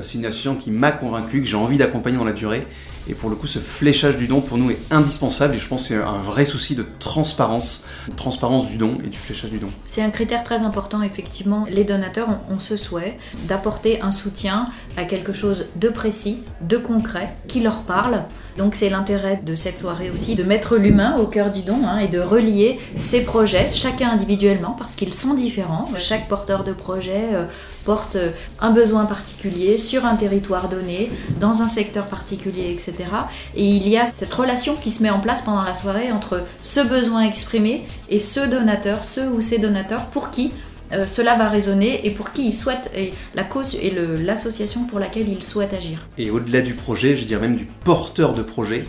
c'est 0.00 0.16
une 0.16 0.24
association 0.24 0.54
qui 0.54 0.70
m'a 0.70 0.90
convaincu, 0.90 1.42
que 1.42 1.46
j'ai 1.46 1.56
envie 1.56 1.76
d'accompagner 1.76 2.16
dans 2.16 2.24
la 2.24 2.32
durée, 2.32 2.66
et 3.08 3.14
pour 3.14 3.30
le 3.30 3.36
coup, 3.36 3.46
ce 3.46 3.58
fléchage 3.58 4.16
du 4.16 4.26
don 4.26 4.40
pour 4.40 4.58
nous 4.58 4.70
est 4.70 4.78
indispensable 4.92 5.56
et 5.56 5.58
je 5.58 5.68
pense 5.68 5.88
que 5.88 5.94
c'est 5.94 6.02
un 6.02 6.18
vrai 6.18 6.44
souci 6.44 6.76
de 6.76 6.86
transparence, 7.00 7.84
de 8.08 8.14
transparence 8.14 8.68
du 8.68 8.76
don 8.76 8.98
et 9.04 9.08
du 9.08 9.18
fléchage 9.18 9.50
du 9.50 9.58
don. 9.58 9.70
C'est 9.86 10.02
un 10.02 10.10
critère 10.10 10.44
très 10.44 10.62
important, 10.62 11.02
effectivement. 11.02 11.66
Les 11.68 11.84
donateurs 11.84 12.28
ont, 12.50 12.60
ce 12.60 12.76
souhait 12.76 13.18
d'apporter 13.48 14.00
un 14.02 14.12
soutien 14.12 14.68
à 14.96 15.04
quelque 15.04 15.32
chose 15.32 15.66
de 15.76 15.88
précis, 15.88 16.44
de 16.60 16.76
concret, 16.76 17.34
qui 17.48 17.60
leur 17.60 17.82
parle. 17.82 18.24
Donc 18.56 18.74
c'est 18.74 18.90
l'intérêt 18.90 19.40
de 19.44 19.54
cette 19.54 19.78
soirée 19.80 20.10
aussi, 20.10 20.34
de 20.34 20.44
mettre 20.44 20.76
l'humain 20.76 21.16
au 21.16 21.26
cœur 21.26 21.50
du 21.50 21.62
don 21.62 21.80
hein, 21.86 21.98
et 21.98 22.08
de 22.08 22.20
relier 22.20 22.78
ces 22.96 23.22
projets, 23.22 23.70
chacun 23.72 24.10
individuellement, 24.10 24.76
parce 24.78 24.94
qu'ils 24.94 25.14
sont 25.14 25.34
différents. 25.34 25.88
Chaque 25.98 26.28
porteur 26.28 26.62
de 26.62 26.72
projet 26.72 27.34
euh, 27.82 27.92
porte 27.92 28.16
un 28.60 28.70
besoin 28.70 29.04
particulier 29.06 29.78
sur 29.78 30.04
un 30.04 30.16
territoire 30.16 30.68
donné, 30.68 31.10
dans 31.40 31.62
un 31.62 31.68
secteur 31.68 32.06
particulier, 32.06 32.70
etc. 32.70 33.10
Et 33.54 33.66
il 33.66 33.88
y 33.88 33.98
a 33.98 34.06
cette 34.06 34.32
relation 34.32 34.76
qui 34.76 34.90
se 34.90 35.02
met 35.02 35.10
en 35.10 35.20
place 35.20 35.42
pendant 35.42 35.62
la 35.62 35.74
soirée 35.74 36.12
entre 36.12 36.44
ce 36.60 36.80
besoin 36.80 37.22
exprimé 37.22 37.86
et 38.08 38.18
ce 38.18 38.40
donateur, 38.40 39.04
ce 39.04 39.20
ou 39.20 39.40
ces 39.40 39.58
donateurs 39.58 40.06
pour 40.06 40.30
qui 40.30 40.52
euh, 40.92 41.06
cela 41.06 41.36
va 41.36 41.48
résonner 41.48 42.06
et 42.06 42.10
pour 42.10 42.32
qui 42.32 42.46
ils 42.46 42.52
souhaitent, 42.52 42.90
et 42.94 43.12
la 43.34 43.44
cause 43.44 43.74
et 43.74 43.90
l'association 43.90 44.84
pour 44.84 44.98
laquelle 44.98 45.28
ils 45.28 45.42
souhaitent 45.42 45.72
agir. 45.72 46.06
Et 46.18 46.30
au-delà 46.30 46.60
du 46.60 46.74
projet, 46.74 47.16
je 47.16 47.24
dirais 47.24 47.40
même 47.40 47.56
du 47.56 47.64
porteur 47.64 48.34
de 48.34 48.42
projet, 48.42 48.84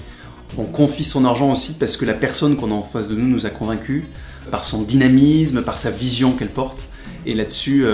on 0.57 0.65
confie 0.65 1.03
son 1.03 1.25
argent 1.25 1.51
aussi 1.51 1.73
parce 1.73 1.97
que 1.97 2.05
la 2.05 2.13
personne 2.13 2.57
qu'on 2.57 2.71
a 2.71 2.75
en 2.75 2.81
face 2.81 3.07
de 3.07 3.15
nous 3.15 3.27
nous 3.27 3.45
a 3.45 3.49
convaincus 3.49 4.03
par 4.51 4.65
son 4.65 4.81
dynamisme, 4.81 5.63
par 5.63 5.77
sa 5.77 5.89
vision 5.89 6.33
qu'elle 6.33 6.49
porte. 6.49 6.89
Et 7.25 7.33
là-dessus, 7.33 7.85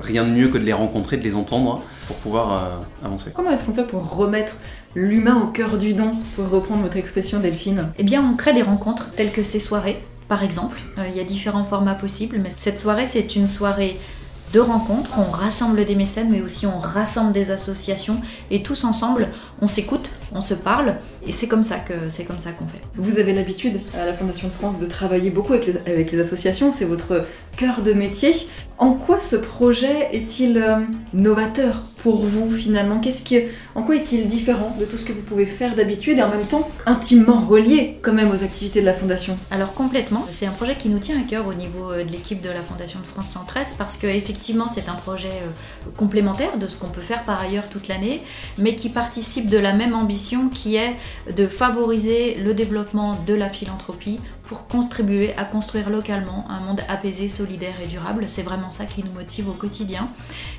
rien 0.00 0.24
de 0.24 0.30
mieux 0.30 0.48
que 0.48 0.58
de 0.58 0.64
les 0.64 0.72
rencontrer, 0.72 1.16
de 1.16 1.24
les 1.24 1.36
entendre 1.36 1.82
pour 2.06 2.16
pouvoir 2.16 2.82
avancer. 3.04 3.30
Comment 3.34 3.50
est-ce 3.50 3.64
qu'on 3.64 3.74
fait 3.74 3.86
pour 3.86 4.16
remettre 4.16 4.52
l'humain 4.94 5.40
au 5.42 5.46
cœur 5.46 5.78
du 5.78 5.94
don, 5.94 6.16
pour 6.36 6.48
reprendre 6.50 6.82
votre 6.82 6.96
expression 6.96 7.40
Delphine? 7.40 7.88
Eh 7.98 8.02
bien, 8.02 8.22
on 8.22 8.36
crée 8.36 8.54
des 8.54 8.62
rencontres 8.62 9.10
telles 9.10 9.30
que 9.30 9.42
ces 9.42 9.60
soirées, 9.60 10.00
par 10.28 10.42
exemple. 10.42 10.80
Il 11.08 11.16
y 11.16 11.20
a 11.20 11.24
différents 11.24 11.64
formats 11.64 11.94
possibles, 11.94 12.38
mais 12.42 12.50
cette 12.56 12.78
soirée, 12.78 13.06
c'est 13.06 13.36
une 13.36 13.48
soirée 13.48 13.96
de 14.52 14.60
rencontres, 14.60 15.12
on 15.16 15.30
rassemble 15.30 15.82
des 15.86 15.94
mécènes, 15.94 16.28
mais 16.30 16.42
aussi 16.42 16.66
on 16.66 16.78
rassemble 16.78 17.32
des 17.32 17.50
associations, 17.50 18.20
et 18.50 18.62
tous 18.62 18.84
ensemble, 18.84 19.28
on 19.62 19.66
s'écoute, 19.66 20.10
on 20.30 20.42
se 20.42 20.52
parle, 20.52 20.96
et 21.26 21.32
c'est 21.32 21.46
comme 21.46 21.62
ça 21.62 21.76
que 21.76 21.94
c'est 22.10 22.24
comme 22.24 22.38
ça 22.38 22.52
qu'on 22.52 22.66
fait. 22.66 22.82
Vous 22.96 23.18
avez 23.18 23.32
l'habitude 23.32 23.80
à 23.98 24.04
la 24.04 24.12
Fondation 24.12 24.48
de 24.48 24.52
France 24.52 24.78
de 24.78 24.84
travailler 24.84 25.30
beaucoup 25.30 25.54
avec 25.54 25.68
les, 25.68 25.90
avec 25.90 26.12
les 26.12 26.20
associations, 26.20 26.70
c'est 26.70 26.84
votre 26.84 27.24
cœur 27.56 27.80
de 27.80 27.94
métier. 27.94 28.34
En 28.82 28.94
quoi 28.94 29.20
ce 29.20 29.36
projet 29.36 30.08
est-il 30.12 30.58
euh, 30.58 30.80
novateur 31.14 31.82
pour 32.02 32.16
vous 32.16 32.50
finalement? 32.50 33.00
En 33.76 33.82
quoi 33.84 33.94
est-il 33.94 34.26
différent 34.26 34.76
de 34.80 34.84
tout 34.84 34.96
ce 34.96 35.04
que 35.04 35.12
vous 35.12 35.22
pouvez 35.22 35.46
faire 35.46 35.76
d'habitude 35.76 36.18
et 36.18 36.22
en 36.24 36.28
même 36.28 36.44
temps 36.44 36.68
intimement 36.84 37.42
relié 37.42 37.96
quand 38.02 38.12
même 38.12 38.32
aux 38.32 38.42
activités 38.42 38.80
de 38.80 38.86
la 38.86 38.92
Fondation? 38.92 39.36
Alors 39.52 39.72
complètement, 39.74 40.24
c'est 40.28 40.46
un 40.46 40.50
projet 40.50 40.74
qui 40.74 40.88
nous 40.88 40.98
tient 40.98 41.16
à 41.16 41.22
cœur 41.22 41.46
au 41.46 41.54
niveau 41.54 41.92
euh, 41.92 42.02
de 42.02 42.10
l'équipe 42.10 42.40
de 42.42 42.48
la 42.48 42.60
Fondation 42.60 42.98
de 42.98 43.06
France 43.06 43.28
113 43.28 43.74
parce 43.78 43.96
qu'effectivement 43.96 44.66
c'est 44.66 44.88
un 44.88 44.96
projet 44.96 45.28
euh, 45.28 45.90
complémentaire 45.96 46.58
de 46.58 46.66
ce 46.66 46.76
qu'on 46.76 46.88
peut 46.88 47.02
faire 47.02 47.24
par 47.24 47.40
ailleurs 47.40 47.68
toute 47.68 47.86
l'année, 47.86 48.20
mais 48.58 48.74
qui 48.74 48.88
participe 48.88 49.48
de 49.48 49.58
la 49.58 49.74
même 49.74 49.94
ambition 49.94 50.48
qui 50.48 50.74
est 50.74 50.96
de 51.32 51.46
favoriser 51.46 52.34
le 52.34 52.52
développement 52.52 53.20
de 53.28 53.34
la 53.34 53.48
philanthropie 53.48 54.18
pour 54.52 54.66
contribuer 54.66 55.32
à 55.38 55.46
construire 55.46 55.88
localement 55.88 56.44
un 56.50 56.60
monde 56.60 56.82
apaisé, 56.86 57.26
solidaire 57.28 57.72
et 57.82 57.86
durable. 57.86 58.26
C'est 58.28 58.42
vraiment 58.42 58.70
ça 58.70 58.84
qui 58.84 59.02
nous 59.02 59.10
motive 59.12 59.48
au 59.48 59.54
quotidien. 59.54 60.10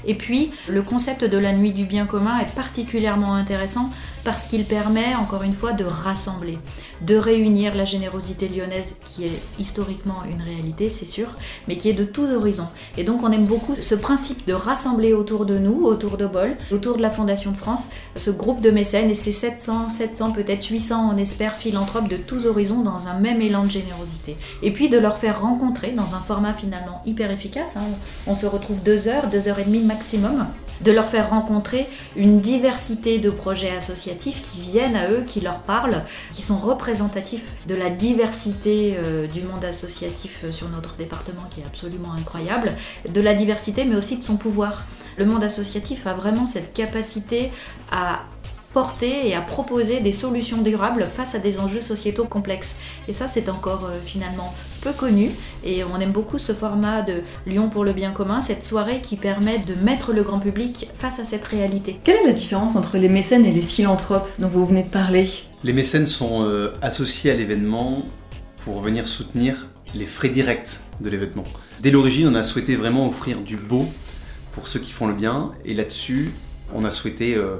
Et 0.03 0.15
puis, 0.15 0.51
le 0.67 0.81
concept 0.81 1.23
de 1.23 1.37
la 1.37 1.53
nuit 1.53 1.73
du 1.73 1.85
bien 1.85 2.07
commun 2.07 2.39
est 2.39 2.55
particulièrement 2.55 3.35
intéressant 3.35 3.91
parce 4.23 4.45
qu'il 4.45 4.63
permet, 4.63 5.15
encore 5.15 5.43
une 5.43 5.53
fois, 5.53 5.73
de 5.73 5.83
rassembler, 5.83 6.57
de 7.01 7.15
réunir 7.15 7.75
la 7.75 7.85
générosité 7.85 8.47
lyonnaise 8.47 8.95
qui 9.03 9.25
est 9.25 9.41
historiquement 9.59 10.23
une 10.29 10.41
réalité, 10.41 10.89
c'est 10.89 11.05
sûr, 11.05 11.27
mais 11.67 11.77
qui 11.77 11.89
est 11.89 11.93
de 11.93 12.03
tous 12.03 12.31
horizons. 12.31 12.67
Et 12.97 13.03
donc, 13.03 13.21
on 13.23 13.31
aime 13.31 13.45
beaucoup 13.45 13.75
ce 13.75 13.95
principe 13.95 14.47
de 14.47 14.53
rassembler 14.53 15.13
autour 15.13 15.45
de 15.45 15.57
nous, 15.57 15.83
autour 15.85 16.17
de 16.17 16.25
Bol, 16.25 16.57
autour 16.71 16.97
de 16.97 17.01
la 17.01 17.09
Fondation 17.09 17.51
de 17.51 17.57
France, 17.57 17.89
ce 18.15 18.31
groupe 18.31 18.61
de 18.61 18.71
mécènes 18.71 19.09
et 19.09 19.15
ces 19.15 19.31
700, 19.31 19.89
700, 19.89 20.31
peut-être 20.31 20.65
800, 20.67 21.11
on 21.13 21.17
espère, 21.17 21.55
philanthropes 21.55 22.07
de 22.07 22.17
tous 22.17 22.45
horizons 22.45 22.81
dans 22.81 23.07
un 23.07 23.19
même 23.19 23.41
élan 23.41 23.65
de 23.65 23.71
générosité. 23.71 24.37
Et 24.61 24.71
puis 24.71 24.89
de 24.89 24.97
leur 24.97 25.17
faire 25.17 25.41
rencontrer 25.41 25.91
dans 25.91 26.15
un 26.15 26.19
format 26.19 26.53
finalement 26.53 27.01
hyper 27.05 27.31
efficace. 27.31 27.75
Hein. 27.75 27.81
On 28.27 28.33
se 28.33 28.45
retrouve 28.45 28.81
deux 28.83 29.07
heures, 29.07 29.27
deux 29.29 29.47
heures 29.47 29.59
et 29.59 29.65
demie 29.65 29.83
maximum 29.83 30.47
de 30.83 30.91
leur 30.91 31.07
faire 31.07 31.29
rencontrer 31.29 31.87
une 32.15 32.41
diversité 32.41 33.19
de 33.19 33.29
projets 33.29 33.71
associatifs 33.71 34.41
qui 34.41 34.59
viennent 34.61 34.95
à 34.95 35.09
eux, 35.09 35.23
qui 35.25 35.39
leur 35.39 35.59
parlent, 35.59 36.03
qui 36.31 36.41
sont 36.41 36.57
représentatifs 36.57 37.45
de 37.67 37.75
la 37.75 37.89
diversité 37.89 38.95
euh, 38.97 39.27
du 39.27 39.41
monde 39.41 39.63
associatif 39.63 40.41
euh, 40.43 40.51
sur 40.51 40.69
notre 40.69 40.95
département 40.95 41.43
qui 41.49 41.61
est 41.61 41.65
absolument 41.65 42.13
incroyable, 42.13 42.73
de 43.07 43.21
la 43.21 43.33
diversité 43.33 43.85
mais 43.85 43.95
aussi 43.95 44.17
de 44.17 44.23
son 44.23 44.37
pouvoir. 44.37 44.85
Le 45.17 45.25
monde 45.25 45.43
associatif 45.43 46.07
a 46.07 46.13
vraiment 46.13 46.45
cette 46.45 46.73
capacité 46.73 47.51
à 47.91 48.23
porter 48.73 49.27
et 49.29 49.35
à 49.35 49.41
proposer 49.41 49.99
des 49.99 50.11
solutions 50.11 50.61
durables 50.61 51.07
face 51.13 51.35
à 51.35 51.39
des 51.39 51.59
enjeux 51.59 51.81
sociétaux 51.81 52.25
complexes. 52.25 52.75
Et 53.07 53.13
ça, 53.13 53.27
c'est 53.27 53.47
encore 53.49 53.85
euh, 53.85 53.99
finalement 54.03 54.53
peu 54.81 54.91
connu 54.91 55.29
et 55.63 55.83
on 55.83 55.99
aime 55.99 56.11
beaucoup 56.11 56.39
ce 56.39 56.53
format 56.53 57.03
de 57.03 57.21
Lyon 57.47 57.69
pour 57.69 57.85
le 57.85 57.93
bien 57.93 58.11
commun, 58.11 58.41
cette 58.41 58.63
soirée 58.63 58.99
qui 59.01 59.15
permet 59.15 59.59
de 59.59 59.75
mettre 59.75 60.11
le 60.11 60.23
grand 60.23 60.39
public 60.39 60.89
face 60.93 61.19
à 61.19 61.23
cette 61.23 61.45
réalité. 61.45 61.99
Quelle 62.03 62.17
est 62.17 62.27
la 62.27 62.33
différence 62.33 62.75
entre 62.75 62.97
les 62.97 63.09
mécènes 63.09 63.45
et 63.45 63.51
les 63.51 63.61
philanthropes 63.61 64.27
dont 64.39 64.49
vous 64.49 64.65
venez 64.65 64.83
de 64.83 64.89
parler? 64.89 65.29
Les 65.63 65.73
mécènes 65.73 66.07
sont 66.07 66.43
euh, 66.43 66.73
associés 66.81 67.31
à 67.31 67.35
l'événement 67.35 68.03
pour 68.59 68.79
venir 68.79 69.07
soutenir 69.07 69.67
les 69.95 70.05
frais 70.05 70.29
directs 70.29 70.79
de 70.99 71.09
l'événement. 71.09 71.43
Dès 71.79 71.91
l'origine, 71.91 72.27
on 72.27 72.35
a 72.35 72.43
souhaité 72.43 72.75
vraiment 72.75 73.07
offrir 73.07 73.39
du 73.39 73.55
beau 73.55 73.85
pour 74.51 74.67
ceux 74.67 74.79
qui 74.79 74.91
font 74.91 75.07
le 75.07 75.13
bien 75.13 75.51
et 75.63 75.73
là-dessus, 75.73 76.31
on 76.73 76.83
a 76.83 76.91
souhaité... 76.91 77.35
Euh, 77.35 77.57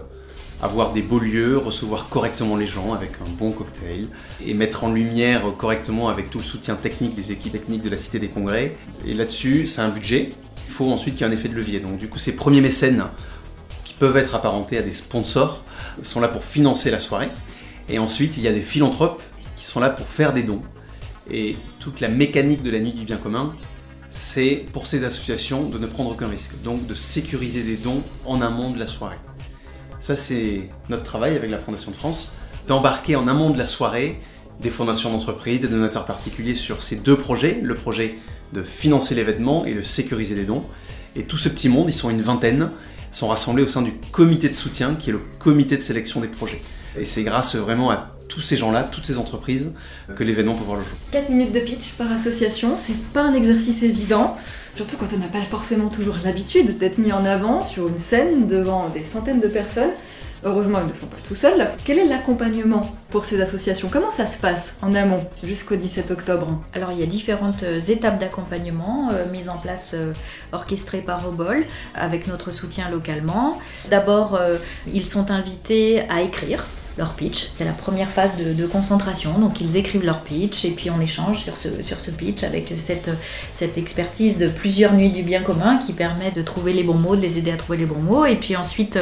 avoir 0.64 0.94
des 0.94 1.02
beaux 1.02 1.20
lieux, 1.20 1.58
recevoir 1.58 2.08
correctement 2.08 2.56
les 2.56 2.68
gens 2.68 2.94
avec 2.94 3.12
un 3.22 3.30
bon 3.38 3.52
cocktail 3.52 4.08
et 4.46 4.54
mettre 4.54 4.86
en 4.86 4.94
lumière 4.94 5.44
correctement 5.58 6.08
avec 6.08 6.30
tout 6.30 6.38
le 6.38 6.44
soutien 6.44 6.76
technique 6.76 7.16
des 7.16 7.34
équipes 7.34 7.52
techniques 7.52 7.84
de 7.84 7.90
la 7.90 7.98
Cité 7.98 8.18
des 8.18 8.30
Congrès. 8.30 8.78
Et 9.06 9.14
là-dessus, 9.14 9.68
c'est 9.68 9.82
un 9.82 9.90
budget. 9.90 10.34
Il 10.68 10.74
faut 10.74 10.90
ensuite 10.90 11.16
qu'il 11.16 11.28
y 11.28 11.30
ait 11.30 11.34
un 11.34 11.36
effet 11.36 11.50
de 11.50 11.54
levier. 11.54 11.82
Donc 11.82 11.98
du 11.98 12.08
coup, 12.08 12.18
ces 12.18 12.36
premiers 12.36 12.62
mécènes 12.62 13.04
qui 13.84 13.94
peuvent 13.94 14.16
être 14.16 14.36
apparentés 14.36 14.78
à 14.78 14.82
des 14.82 14.94
sponsors 14.94 15.66
sont 16.02 16.22
là 16.22 16.30
pour 16.30 16.46
financer 16.46 16.90
la 16.90 17.00
soirée. 17.00 17.28
Et 17.90 18.00
ensuite, 18.00 18.38
il 18.38 18.44
y 18.44 18.48
a 18.48 18.54
des 18.54 18.62
philanthropes 18.62 19.22
qui 19.58 19.66
sont 19.66 19.82
là 19.82 19.90
pour 19.90 20.08
faire 20.08 20.32
des 20.32 20.44
dons. 20.44 20.62
Et 21.30 21.58
toute 21.80 22.00
la 22.00 22.08
mécanique 22.08 22.64
de 22.64 22.72
la 22.72 22.80
nuit 22.80 22.94
du 22.94 23.04
bien 23.04 23.18
commun, 23.18 23.54
c'est 24.12 24.66
pour 24.72 24.88
ces 24.88 25.04
associations 25.04 25.68
de 25.68 25.78
ne 25.78 25.88
prendre 25.88 26.12
aucun 26.12 26.28
risque. 26.28 26.52
Donc 26.64 26.88
de 26.88 26.94
sécuriser 26.94 27.64
des 27.64 27.76
dons 27.76 28.02
en 28.26 28.40
amont 28.40 28.72
de 28.72 28.80
la 28.80 28.88
soirée. 28.88 29.18
Ça, 30.04 30.18
c'est 30.18 30.68
notre 30.90 31.04
travail 31.04 31.38
avec 31.38 31.50
la 31.50 31.58
Fondation 31.58 31.90
de 31.90 31.96
France, 31.96 32.34
d'embarquer 32.68 33.16
en 33.16 33.26
amont 33.30 33.52
de 33.52 33.58
la 33.58 33.64
soirée 33.64 34.20
des 34.62 34.70
fondations 34.70 35.10
d'entreprise, 35.14 35.62
des 35.62 35.70
donateurs 35.70 36.04
particuliers 36.04 36.56
sur 36.56 36.84
ces 36.84 36.98
deux 36.98 37.16
projets, 37.16 37.62
le 37.64 37.74
projet 37.74 38.16
de 38.52 38.64
financer 38.64 39.16
l'événement 39.16 39.64
et 39.64 39.74
de 39.74 39.82
sécuriser 39.82 40.36
les 40.36 40.44
dons. 40.44 40.66
Et 41.16 41.24
tout 41.24 41.38
ce 41.38 41.48
petit 41.48 41.70
monde, 41.70 41.86
ils 41.88 41.94
sont 41.94 42.10
une 42.10 42.22
vingtaine, 42.22 42.72
sont 43.14 43.28
rassemblés 43.28 43.64
au 43.64 43.68
sein 43.68 43.82
du 43.82 43.94
comité 44.12 44.50
de 44.50 44.54
soutien 44.54 44.96
qui 44.96 45.12
est 45.12 45.14
le 45.14 45.22
comité 45.40 45.78
de 45.78 45.82
sélection 45.82 46.20
des 46.20 46.28
projets. 46.28 46.62
Et 47.00 47.06
c'est 47.06 47.24
grâce 47.24 47.56
vraiment 47.56 47.90
à 47.92 48.10
tous 48.28 48.42
ces 48.42 48.58
gens-là, 48.58 48.84
toutes 48.84 49.06
ces 49.06 49.18
entreprises, 49.18 49.72
que 50.16 50.24
l'événement 50.24 50.56
peut 50.56 50.64
voir 50.64 50.78
le 50.78 50.84
jour. 50.84 50.98
4 51.12 51.30
minutes 51.30 51.54
de 51.54 51.60
pitch 51.60 51.92
par 51.94 52.12
association, 52.12 52.76
c'est 52.86 52.98
pas 53.14 53.22
un 53.22 53.34
exercice 53.34 53.84
évident. 53.84 54.38
Surtout 54.76 54.98
quand 54.98 55.08
on 55.16 55.20
n'a 55.20 55.28
pas 55.28 55.44
forcément 55.50 55.90
toujours 55.90 56.16
l'habitude 56.24 56.80
d'être 56.80 56.98
mis 56.98 57.12
en 57.12 57.26
avant 57.26 57.64
sur 57.64 57.88
une 57.88 58.00
scène 58.00 58.48
devant 58.48 58.90
des 58.90 59.04
centaines 59.12 59.40
de 59.40 59.48
personnes. 59.48 59.92
Heureusement, 60.46 60.80
ils 60.84 60.90
ne 60.90 60.94
sont 60.94 61.06
pas 61.06 61.18
tout 61.26 61.36
seuls. 61.36 61.70
Quel 61.86 62.00
est 62.00 62.06
l'accompagnement 62.06 62.82
pour 63.12 63.24
ces 63.24 63.42
associations? 63.42 63.88
Comment 63.90 64.12
ça 64.12 64.28
se 64.28 64.38
passe 64.38 64.74
en 64.82 64.94
amont 64.94 65.26
jusqu'au 65.42 65.78
17 65.78 66.12
octobre? 66.12 66.60
Alors, 66.74 66.92
il 66.92 67.00
y 67.00 67.04
a 67.04 67.06
différentes 67.06 67.64
euh, 67.64 67.80
étapes 67.80 68.20
d'accompagnement 68.20 69.10
euh, 69.14 69.26
mises 69.32 69.48
en 69.48 69.58
place, 69.58 69.92
euh, 69.94 70.12
orchestrées 70.52 71.00
par 71.00 71.26
Obol, 71.26 71.66
avec 71.96 72.28
notre 72.28 72.52
soutien 72.52 72.90
localement. 72.90 73.60
D'abord, 73.90 74.40
ils 74.92 75.06
sont 75.06 75.32
invités 75.32 76.02
à 76.10 76.22
écrire 76.22 76.66
leur 76.98 77.14
pitch. 77.14 77.50
C'est 77.58 77.66
la 77.66 77.72
première 77.72 78.10
phase 78.10 78.38
de, 78.38 78.66
concentration. 78.68 79.40
Donc 79.40 79.62
ils 79.62 79.78
écrivent 79.78 80.06
leur 80.06 80.22
pitch 80.22 80.66
et 80.66 80.72
puis 80.72 80.90
on 80.90 81.00
échange 81.00 81.40
sur 81.40 81.58
ce, 81.58 81.82
sur 81.84 82.00
ce 82.00 82.12
pitch 82.12 82.44
avec 82.44 82.72
cette, 82.76 83.10
cette 83.52 83.78
expertise 83.78 84.38
de 84.38 84.48
plusieurs 84.48 84.94
nuits 84.94 85.12
du 85.12 85.24
bien 85.24 85.42
commun 85.42 85.78
qui 85.78 85.94
permet 85.94 86.32
de 86.32 86.42
trouver 86.42 86.74
les 86.74 86.84
bons 86.84 86.94
mots, 86.98 87.16
de 87.16 87.22
les 87.22 87.38
aider 87.38 87.52
à 87.52 87.58
trouver 87.58 87.78
les 87.80 87.86
bons 87.86 88.02
mots. 88.02 88.26
Et 88.26 88.36
puis 88.36 88.56
ensuite, 88.56 89.00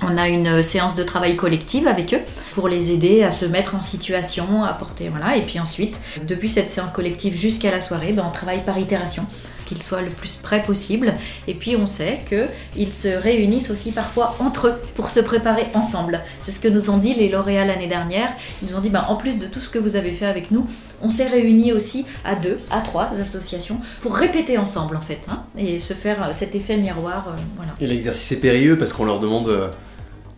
on 0.00 0.16
a 0.16 0.28
une 0.28 0.62
séance 0.62 0.94
de 0.94 1.02
travail 1.02 1.36
collective 1.36 1.86
avec 1.86 2.14
eux 2.14 2.20
pour 2.54 2.68
les 2.68 2.90
aider 2.90 3.22
à 3.22 3.30
se 3.30 3.44
mettre 3.44 3.74
en 3.74 3.82
situation, 3.82 4.64
à 4.64 4.72
porter, 4.72 5.08
voilà. 5.08 5.36
Et 5.36 5.42
puis 5.42 5.60
ensuite, 5.60 6.00
depuis 6.26 6.48
cette 6.48 6.70
séance 6.70 6.90
collective 6.92 7.34
jusqu'à 7.34 7.70
la 7.70 7.80
soirée, 7.80 8.12
ben, 8.12 8.24
on 8.26 8.30
travaille 8.30 8.62
par 8.62 8.78
itération 8.78 9.26
qu'ils 9.72 9.82
soient 9.82 10.02
le 10.02 10.10
plus 10.10 10.36
près 10.36 10.62
possible. 10.62 11.14
Et 11.48 11.54
puis 11.54 11.76
on 11.76 11.86
sait 11.86 12.20
qu'ils 12.28 12.92
se 12.92 13.08
réunissent 13.08 13.70
aussi 13.70 13.92
parfois 13.92 14.36
entre 14.38 14.68
eux 14.68 14.74
pour 14.94 15.10
se 15.10 15.20
préparer 15.20 15.66
ensemble. 15.74 16.20
C'est 16.38 16.52
ce 16.52 16.60
que 16.60 16.68
nous 16.68 16.90
ont 16.90 16.98
dit 16.98 17.14
les 17.14 17.28
lauréats 17.28 17.64
l'année 17.64 17.86
dernière. 17.86 18.28
Ils 18.62 18.68
nous 18.68 18.76
ont 18.76 18.80
dit, 18.80 18.90
ben, 18.90 19.04
en 19.08 19.16
plus 19.16 19.38
de 19.38 19.46
tout 19.46 19.60
ce 19.60 19.70
que 19.70 19.78
vous 19.78 19.96
avez 19.96 20.12
fait 20.12 20.26
avec 20.26 20.50
nous, 20.50 20.66
on 21.02 21.10
s'est 21.10 21.28
réunis 21.28 21.72
aussi 21.72 22.04
à 22.24 22.36
deux, 22.36 22.60
à 22.70 22.80
trois 22.80 23.10
associations 23.20 23.80
pour 24.00 24.14
répéter 24.14 24.58
ensemble 24.58 24.96
en 24.96 25.00
fait, 25.00 25.20
hein, 25.28 25.42
et 25.58 25.78
se 25.78 25.94
faire 25.94 26.22
euh, 26.22 26.32
cet 26.32 26.54
effet 26.54 26.76
miroir. 26.76 27.28
Euh. 27.28 27.64
Et 27.80 27.86
l'exercice 27.86 28.30
est 28.32 28.40
périlleux 28.40 28.78
parce 28.78 28.92
qu'on 28.92 29.04
leur 29.04 29.20
demande 29.20 29.48
euh, 29.48 29.68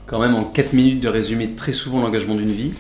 quand 0.07 0.19
même 0.19 0.35
en 0.35 0.45
4 0.45 0.73
minutes 0.73 1.01
de 1.01 1.09
résumer 1.09 1.51
très 1.53 1.73
souvent 1.73 2.01
l'engagement 2.01 2.35
d'une 2.35 2.51
vie. 2.51 2.73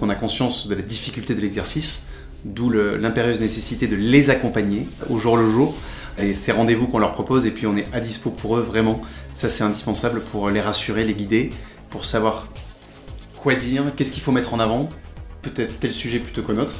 On 0.00 0.08
a 0.08 0.14
conscience 0.14 0.68
de 0.68 0.74
la 0.74 0.82
difficulté 0.82 1.34
de 1.34 1.40
l'exercice, 1.40 2.06
d'où 2.44 2.70
l'impérieuse 2.70 3.40
nécessité 3.40 3.88
de 3.88 3.96
les 3.96 4.30
accompagner 4.30 4.86
au 5.08 5.18
jour 5.18 5.36
le 5.36 5.50
jour 5.50 5.74
et 6.18 6.34
ces 6.34 6.52
rendez-vous 6.52 6.86
qu'on 6.86 6.98
leur 6.98 7.12
propose 7.12 7.46
et 7.46 7.50
puis 7.50 7.66
on 7.66 7.76
est 7.76 7.86
à 7.92 8.00
dispo 8.00 8.30
pour 8.30 8.56
eux 8.56 8.60
vraiment. 8.60 9.00
Ça 9.34 9.48
c'est 9.48 9.64
indispensable 9.64 10.22
pour 10.22 10.50
les 10.50 10.60
rassurer, 10.60 11.04
les 11.04 11.14
guider, 11.14 11.50
pour 11.90 12.04
savoir 12.04 12.48
quoi 13.36 13.54
dire, 13.54 13.84
qu'est-ce 13.96 14.12
qu'il 14.12 14.22
faut 14.22 14.32
mettre 14.32 14.54
en 14.54 14.60
avant, 14.60 14.90
peut-être 15.42 15.78
tel 15.80 15.92
sujet 15.92 16.18
plutôt 16.18 16.42
qu'un 16.42 16.58
autre, 16.58 16.76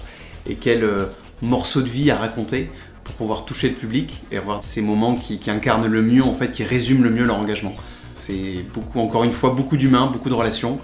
et 0.46 0.56
quel 0.56 0.84
euh, 0.84 1.06
morceau 1.42 1.82
de 1.82 1.88
vie 1.88 2.10
à 2.10 2.16
raconter 2.16 2.70
pour 3.04 3.14
pouvoir 3.14 3.44
toucher 3.44 3.68
le 3.68 3.74
public 3.74 4.20
et 4.30 4.36
avoir 4.36 4.62
ces 4.62 4.82
moments 4.82 5.14
qui, 5.14 5.38
qui, 5.38 5.50
incarnent 5.50 5.86
le 5.86 6.02
mieux 6.02 6.22
en 6.22 6.34
fait, 6.34 6.50
qui 6.50 6.64
résument 6.64 7.02
le 7.02 7.10
mieux 7.10 7.24
leur 7.24 7.38
engagement. 7.38 7.74
C'est 8.14 8.64
beaucoup, 8.74 9.00
encore 9.00 9.24
une 9.24 9.32
fois, 9.32 9.50
beaucoup 9.50 9.76
d'humains, 9.76 10.06
beaucoup 10.12 10.28
de 10.28 10.34
relations, 10.34 10.78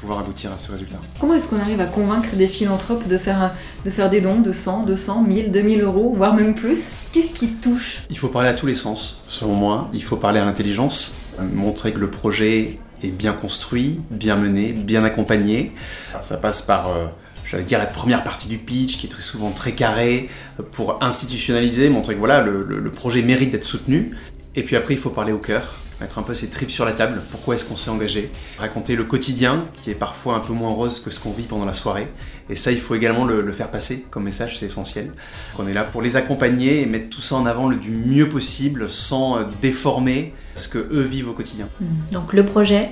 pouvoir 0.00 0.20
aboutir 0.20 0.52
à 0.52 0.58
ce 0.58 0.70
résultat. 0.72 0.98
Comment 1.20 1.34
est-ce 1.34 1.46
qu'on 1.48 1.60
arrive 1.60 1.80
à 1.80 1.86
convaincre 1.86 2.28
des 2.34 2.46
philanthropes 2.46 3.06
de 3.08 3.18
faire, 3.18 3.54
de 3.84 3.90
faire 3.90 4.10
des 4.10 4.20
dons 4.20 4.40
de 4.40 4.52
100, 4.52 4.84
200, 4.84 5.22
1000, 5.22 5.50
2000 5.50 5.82
euros, 5.82 6.12
voire 6.14 6.34
même 6.34 6.54
plus? 6.54 6.90
Qu'est-ce 7.12 7.32
qui 7.32 7.48
touche? 7.48 8.02
Il 8.10 8.18
faut 8.18 8.28
parler 8.28 8.48
à 8.48 8.54
tous 8.54 8.66
les 8.66 8.74
sens, 8.74 9.24
selon 9.28 9.54
moi. 9.54 9.88
Il 9.92 10.02
faut 10.02 10.16
parler 10.16 10.40
à 10.40 10.44
l'intelligence, 10.44 11.16
montrer 11.54 11.92
que 11.92 11.98
le 11.98 12.10
projet 12.10 12.78
est 13.02 13.10
bien 13.10 13.32
construit, 13.32 14.00
bien 14.10 14.36
mené, 14.36 14.72
bien 14.72 15.04
accompagné. 15.04 15.72
ça 16.20 16.36
passe 16.36 16.62
par... 16.62 16.88
Euh, 16.88 17.06
j'allais 17.44 17.64
dire 17.64 17.78
la 17.78 17.86
première 17.86 18.24
partie 18.24 18.46
du 18.46 18.58
pitch 18.58 18.98
qui 18.98 19.06
est 19.06 19.10
très 19.10 19.22
souvent 19.22 19.50
très 19.50 19.72
carré 19.72 20.28
pour 20.72 21.02
institutionnaliser, 21.02 21.88
montrer 21.88 22.14
que 22.14 22.18
voilà, 22.18 22.42
le 22.42 22.90
projet 22.90 23.22
mérite 23.22 23.50
d'être 23.50 23.64
soutenu. 23.64 24.14
Et 24.54 24.62
puis 24.62 24.76
après, 24.76 24.94
il 24.94 25.00
faut 25.00 25.10
parler 25.10 25.32
au 25.32 25.38
cœur, 25.38 25.76
mettre 26.00 26.18
un 26.18 26.22
peu 26.22 26.34
ses 26.34 26.48
tripes 26.48 26.70
sur 26.70 26.84
la 26.84 26.92
table, 26.92 27.20
pourquoi 27.30 27.54
est-ce 27.54 27.64
qu'on 27.64 27.76
s'est 27.76 27.90
engagé, 27.90 28.30
raconter 28.58 28.96
le 28.96 29.04
quotidien 29.04 29.66
qui 29.74 29.90
est 29.90 29.94
parfois 29.94 30.36
un 30.36 30.40
peu 30.40 30.52
moins 30.52 30.70
rose 30.70 31.00
que 31.00 31.10
ce 31.10 31.20
qu'on 31.20 31.32
vit 31.32 31.44
pendant 31.44 31.64
la 31.64 31.72
soirée. 31.72 32.08
Et 32.50 32.56
ça, 32.56 32.72
il 32.72 32.80
faut 32.80 32.94
également 32.94 33.24
le, 33.24 33.52
faire 33.52 33.70
passer 33.70 34.04
comme 34.10 34.24
message, 34.24 34.58
c'est 34.58 34.66
essentiel. 34.66 35.12
On 35.58 35.66
est 35.66 35.74
là 35.74 35.84
pour 35.84 36.02
les 36.02 36.16
accompagner 36.16 36.82
et 36.82 36.86
mettre 36.86 37.10
tout 37.10 37.20
ça 37.20 37.36
en 37.36 37.46
avant 37.46 37.68
le 37.68 37.76
du 37.76 37.90
mieux 37.90 38.28
possible 38.28 38.88
sans 38.88 39.38
euh, 39.38 39.44
déformer 39.60 40.34
ce 40.54 40.68
que 40.68 40.78
eux 40.78 41.02
vivent 41.02 41.30
au 41.30 41.34
quotidien. 41.34 41.68
Mmh. 41.80 41.84
Donc 42.12 42.32
le 42.32 42.44
projet, 42.44 42.90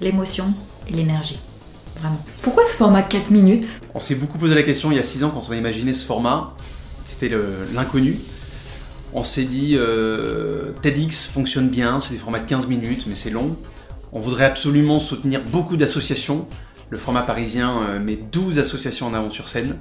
l'émotion 0.00 0.52
et 0.88 0.92
l'énergie. 0.92 1.38
Vraiment. 2.00 2.20
Pourquoi 2.42 2.64
ce 2.66 2.76
format 2.76 3.02
4 3.02 3.30
minutes? 3.30 3.80
On 3.94 3.98
s'est 3.98 4.14
beaucoup 4.14 4.38
posé 4.38 4.54
la 4.54 4.62
question 4.62 4.90
il 4.92 4.96
y 4.96 5.00
a 5.00 5.04
6 5.04 5.24
ans 5.24 5.30
quand 5.30 5.42
on 5.48 5.52
a 5.52 5.56
imaginé 5.56 5.92
ce 5.92 6.04
format. 6.04 6.54
C'était 7.06 7.30
l'inconnu 7.74 8.16
on 9.14 9.22
s'est 9.22 9.44
dit, 9.44 9.74
euh, 9.76 10.72
TEDx 10.82 11.28
fonctionne 11.28 11.68
bien, 11.68 12.00
c'est 12.00 12.12
des 12.12 12.20
formats 12.20 12.40
de 12.40 12.46
15 12.46 12.66
minutes, 12.66 13.04
mais 13.06 13.14
c'est 13.14 13.30
long. 13.30 13.56
On 14.12 14.20
voudrait 14.20 14.44
absolument 14.44 15.00
soutenir 15.00 15.42
beaucoup 15.44 15.76
d'associations. 15.76 16.46
Le 16.90 16.98
format 16.98 17.22
parisien 17.22 17.82
euh, 17.82 17.98
met 18.00 18.16
12 18.16 18.58
associations 18.58 19.06
en 19.06 19.14
avant 19.14 19.30
sur 19.30 19.48
scène. 19.48 19.76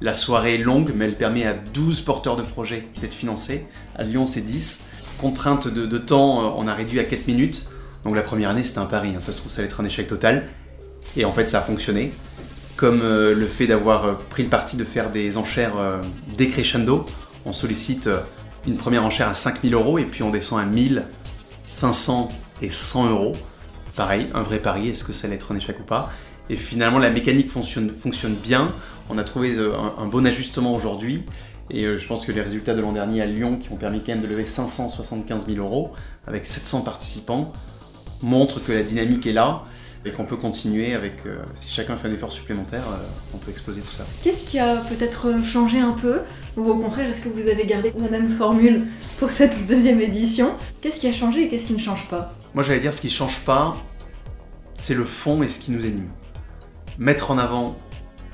La 0.00 0.12
soirée 0.12 0.56
est 0.56 0.58
longue, 0.58 0.92
mais 0.94 1.04
elle 1.06 1.16
permet 1.16 1.46
à 1.46 1.54
12 1.54 2.00
porteurs 2.00 2.36
de 2.36 2.42
projets 2.42 2.88
d'être 3.00 3.14
financés. 3.14 3.64
À 3.96 4.02
Lyon, 4.02 4.26
c'est 4.26 4.40
10. 4.40 4.84
Contrainte 5.18 5.68
de, 5.68 5.98
temps, 5.98 6.44
euh, 6.44 6.52
on 6.56 6.66
a 6.66 6.74
réduit 6.74 6.98
à 6.98 7.04
4 7.04 7.28
minutes. 7.28 7.66
Donc 8.04 8.16
la 8.16 8.22
première 8.22 8.50
année, 8.50 8.64
c'était 8.64 8.80
un 8.80 8.86
pari. 8.86 9.10
Hein. 9.10 9.20
Ça 9.20 9.32
se 9.32 9.38
trouve, 9.38 9.52
ça 9.52 9.60
allait 9.60 9.68
être 9.68 9.80
un 9.80 9.84
échec 9.84 10.08
total. 10.08 10.48
Et 11.16 11.24
en 11.24 11.32
fait, 11.32 11.48
ça 11.48 11.58
a 11.58 11.62
fonctionné. 11.62 12.12
Comme 12.76 13.02
le 13.02 13.46
fait 13.46 13.68
d'avoir 13.68 14.18
pris 14.18 14.42
le 14.42 14.48
parti 14.48 14.76
de 14.76 14.82
faire 14.82 15.10
des 15.10 15.36
enchères 15.36 15.74
décrescendo. 16.36 17.06
On 17.46 17.52
sollicite 17.52 18.08
une 18.66 18.76
première 18.76 19.04
enchère 19.04 19.28
à 19.28 19.34
5000 19.34 19.74
euros 19.74 19.98
et 19.98 20.04
puis 20.04 20.22
on 20.22 20.30
descend 20.30 20.60
à 20.60 20.64
1000, 20.64 21.04
500 21.64 22.28
et 22.62 22.70
100 22.70 23.10
euros. 23.10 23.32
Pareil, 23.96 24.26
un 24.34 24.42
vrai 24.42 24.58
pari, 24.58 24.88
est-ce 24.88 25.04
que 25.04 25.12
ça 25.12 25.26
allait 25.26 25.36
être 25.36 25.52
un 25.52 25.56
échec 25.56 25.78
ou 25.78 25.84
pas 25.84 26.10
Et 26.50 26.56
finalement, 26.56 26.98
la 26.98 27.10
mécanique 27.10 27.48
fonctionne, 27.48 27.90
bien. 28.42 28.72
On 29.10 29.18
a 29.18 29.24
trouvé 29.24 29.56
euh, 29.58 29.74
un, 29.98 30.06
bon 30.06 30.26
ajustement 30.26 30.74
aujourd'hui. 30.74 31.22
Et 31.70 31.84
euh, 31.84 31.96
je 31.96 32.06
pense 32.06 32.26
que 32.26 32.32
les 32.32 32.40
résultats 32.40 32.74
de 32.74 32.80
l'an 32.80 32.92
dernier 32.92 33.22
à 33.22 33.26
Lyon, 33.26 33.56
qui 33.56 33.70
ont 33.70 33.76
permis 33.76 34.02
quand 34.02 34.12
même 34.12 34.22
de 34.22 34.26
lever 34.26 34.44
575 34.44 35.46
000 35.46 35.58
euros 35.58 35.92
avec 36.26 36.44
700 36.44 36.82
participants, 36.82 37.52
montrent 38.22 38.62
que 38.64 38.72
la 38.72 38.82
dynamique 38.82 39.26
est 39.26 39.32
là 39.32 39.62
et 40.04 40.12
qu'on 40.12 40.24
peut 40.24 40.36
continuer 40.36 40.94
avec, 40.94 41.26
euh, 41.26 41.38
si 41.54 41.68
chacun 41.68 41.96
fait 41.96 42.08
un 42.08 42.12
effort 42.12 42.32
supplémentaire, 42.32 42.82
on 43.32 43.38
peut 43.38 43.50
exploser 43.50 43.80
tout 43.80 43.94
ça. 43.94 44.04
Qu'est-ce 44.22 44.48
qui 44.48 44.58
a 44.58 44.76
peut-être 44.76 45.42
changé 45.42 45.80
un 45.80 45.92
peu 45.92 46.20
ou 46.56 46.70
au 46.70 46.76
contraire, 46.76 47.10
est-ce 47.10 47.20
que 47.20 47.28
vous 47.28 47.48
avez 47.48 47.66
gardé 47.66 47.92
la 47.96 48.08
même 48.08 48.36
formule 48.36 48.86
pour 49.18 49.30
cette 49.30 49.66
deuxième 49.66 50.00
édition 50.00 50.54
Qu'est-ce 50.80 51.00
qui 51.00 51.08
a 51.08 51.12
changé 51.12 51.44
et 51.44 51.48
qu'est-ce 51.48 51.66
qui 51.66 51.72
ne 51.72 51.78
change 51.78 52.06
pas 52.08 52.32
Moi 52.54 52.62
j'allais 52.62 52.80
dire 52.80 52.94
ce 52.94 53.00
qui 53.00 53.08
ne 53.08 53.12
change 53.12 53.40
pas, 53.40 53.76
c'est 54.74 54.94
le 54.94 55.04
fond 55.04 55.42
et 55.42 55.48
ce 55.48 55.58
qui 55.58 55.72
nous 55.72 55.84
anime. 55.84 56.08
Mettre 56.98 57.30
en 57.32 57.38
avant 57.38 57.76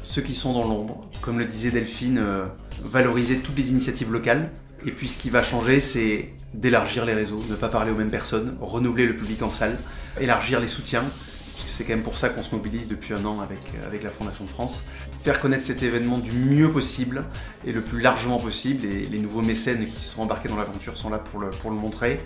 ceux 0.03 0.23
qui 0.23 0.35
sont 0.35 0.53
dans 0.53 0.67
l'ombre, 0.67 1.09
comme 1.23 1.39
le 1.39 1.45
disait 1.45 1.71
Delphine, 1.71 2.19
euh, 2.19 2.47
valoriser 2.83 3.39
toutes 3.39 3.57
les 3.57 3.71
initiatives 3.71 4.12
locales. 4.12 4.50
Et 4.87 4.93
puis 4.93 5.09
ce 5.09 5.19
qui 5.19 5.31
va 5.31 5.43
changer, 5.43 5.81
c'est 5.81 6.31
d'élargir 6.55 7.05
les 7.05 7.15
réseaux, 7.15 7.43
ne 7.49 7.55
pas 7.55 7.69
parler 7.69 7.93
aux 7.93 7.97
mêmes 7.97 8.11
personnes, 8.11 8.57
renouveler 8.61 9.07
le 9.07 9.15
public 9.15 9.43
en 9.43 9.50
salle, 9.50 9.79
élargir 10.21 10.59
les 10.61 10.67
soutiens, 10.67 11.05
c'est 11.71 11.85
quand 11.85 11.93
même 11.93 12.03
pour 12.03 12.19
ça 12.19 12.29
qu'on 12.29 12.43
se 12.43 12.55
mobilise 12.55 12.89
depuis 12.89 13.15
un 13.15 13.25
an 13.25 13.41
avec, 13.41 13.61
euh, 13.75 14.03
la 14.03 14.11
Fondation 14.11 14.45
de 14.45 14.50
France. 14.50 14.85
Faire 15.23 15.41
connaître 15.41 15.62
cet 15.62 15.83
événement 15.83 16.19
du 16.19 16.33
mieux 16.33 16.73
possible 16.73 17.25
et 17.67 17.73
le 17.73 17.83
plus 17.83 18.00
largement 18.00 18.39
possible. 18.39 18.87
Et 18.87 19.07
les 19.07 19.19
nouveaux 19.19 19.43
mécènes 19.43 19.87
qui 19.87 20.05
sont 20.05 20.23
embarqués 20.23 20.49
dans 20.49 20.57
l'aventure 20.57 20.99
sont 20.99 21.11
là 21.11 21.19
pour 21.19 21.41
le, 21.41 21.50
pour 21.50 21.71
le 21.71 21.77
montrer. 21.77 22.21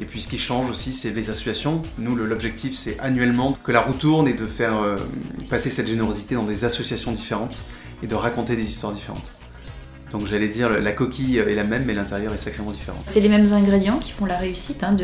Et 0.00 0.04
puis 0.04 0.20
ce 0.20 0.28
qui 0.28 0.38
change 0.38 0.70
aussi, 0.70 0.92
c'est 0.92 1.10
les 1.10 1.30
associations. 1.30 1.82
Nous, 1.98 2.14
l'objectif, 2.14 2.74
c'est 2.74 2.98
annuellement 3.00 3.58
que 3.64 3.72
la 3.72 3.80
roue 3.80 3.94
tourne 3.94 4.28
et 4.28 4.34
de 4.34 4.46
faire 4.46 4.80
euh, 4.80 4.96
passer 5.50 5.70
cette 5.70 5.88
générosité 5.88 6.34
dans 6.36 6.44
des 6.44 6.64
associations 6.64 7.12
différentes 7.12 7.64
et 8.02 8.06
de 8.06 8.14
raconter 8.14 8.54
des 8.54 8.68
histoires 8.68 8.92
différentes. 8.92 9.37
Donc 10.10 10.26
j'allais 10.26 10.48
dire, 10.48 10.70
la 10.70 10.92
coquille 10.92 11.38
est 11.38 11.54
la 11.54 11.64
même, 11.64 11.84
mais 11.84 11.92
l'intérieur 11.92 12.32
est 12.32 12.38
sacrément 12.38 12.70
différent. 12.70 12.98
C'est 13.06 13.20
les 13.20 13.28
mêmes 13.28 13.52
ingrédients 13.52 13.98
qui 13.98 14.12
font 14.12 14.24
la 14.24 14.38
réussite 14.38 14.82
hein, 14.82 14.96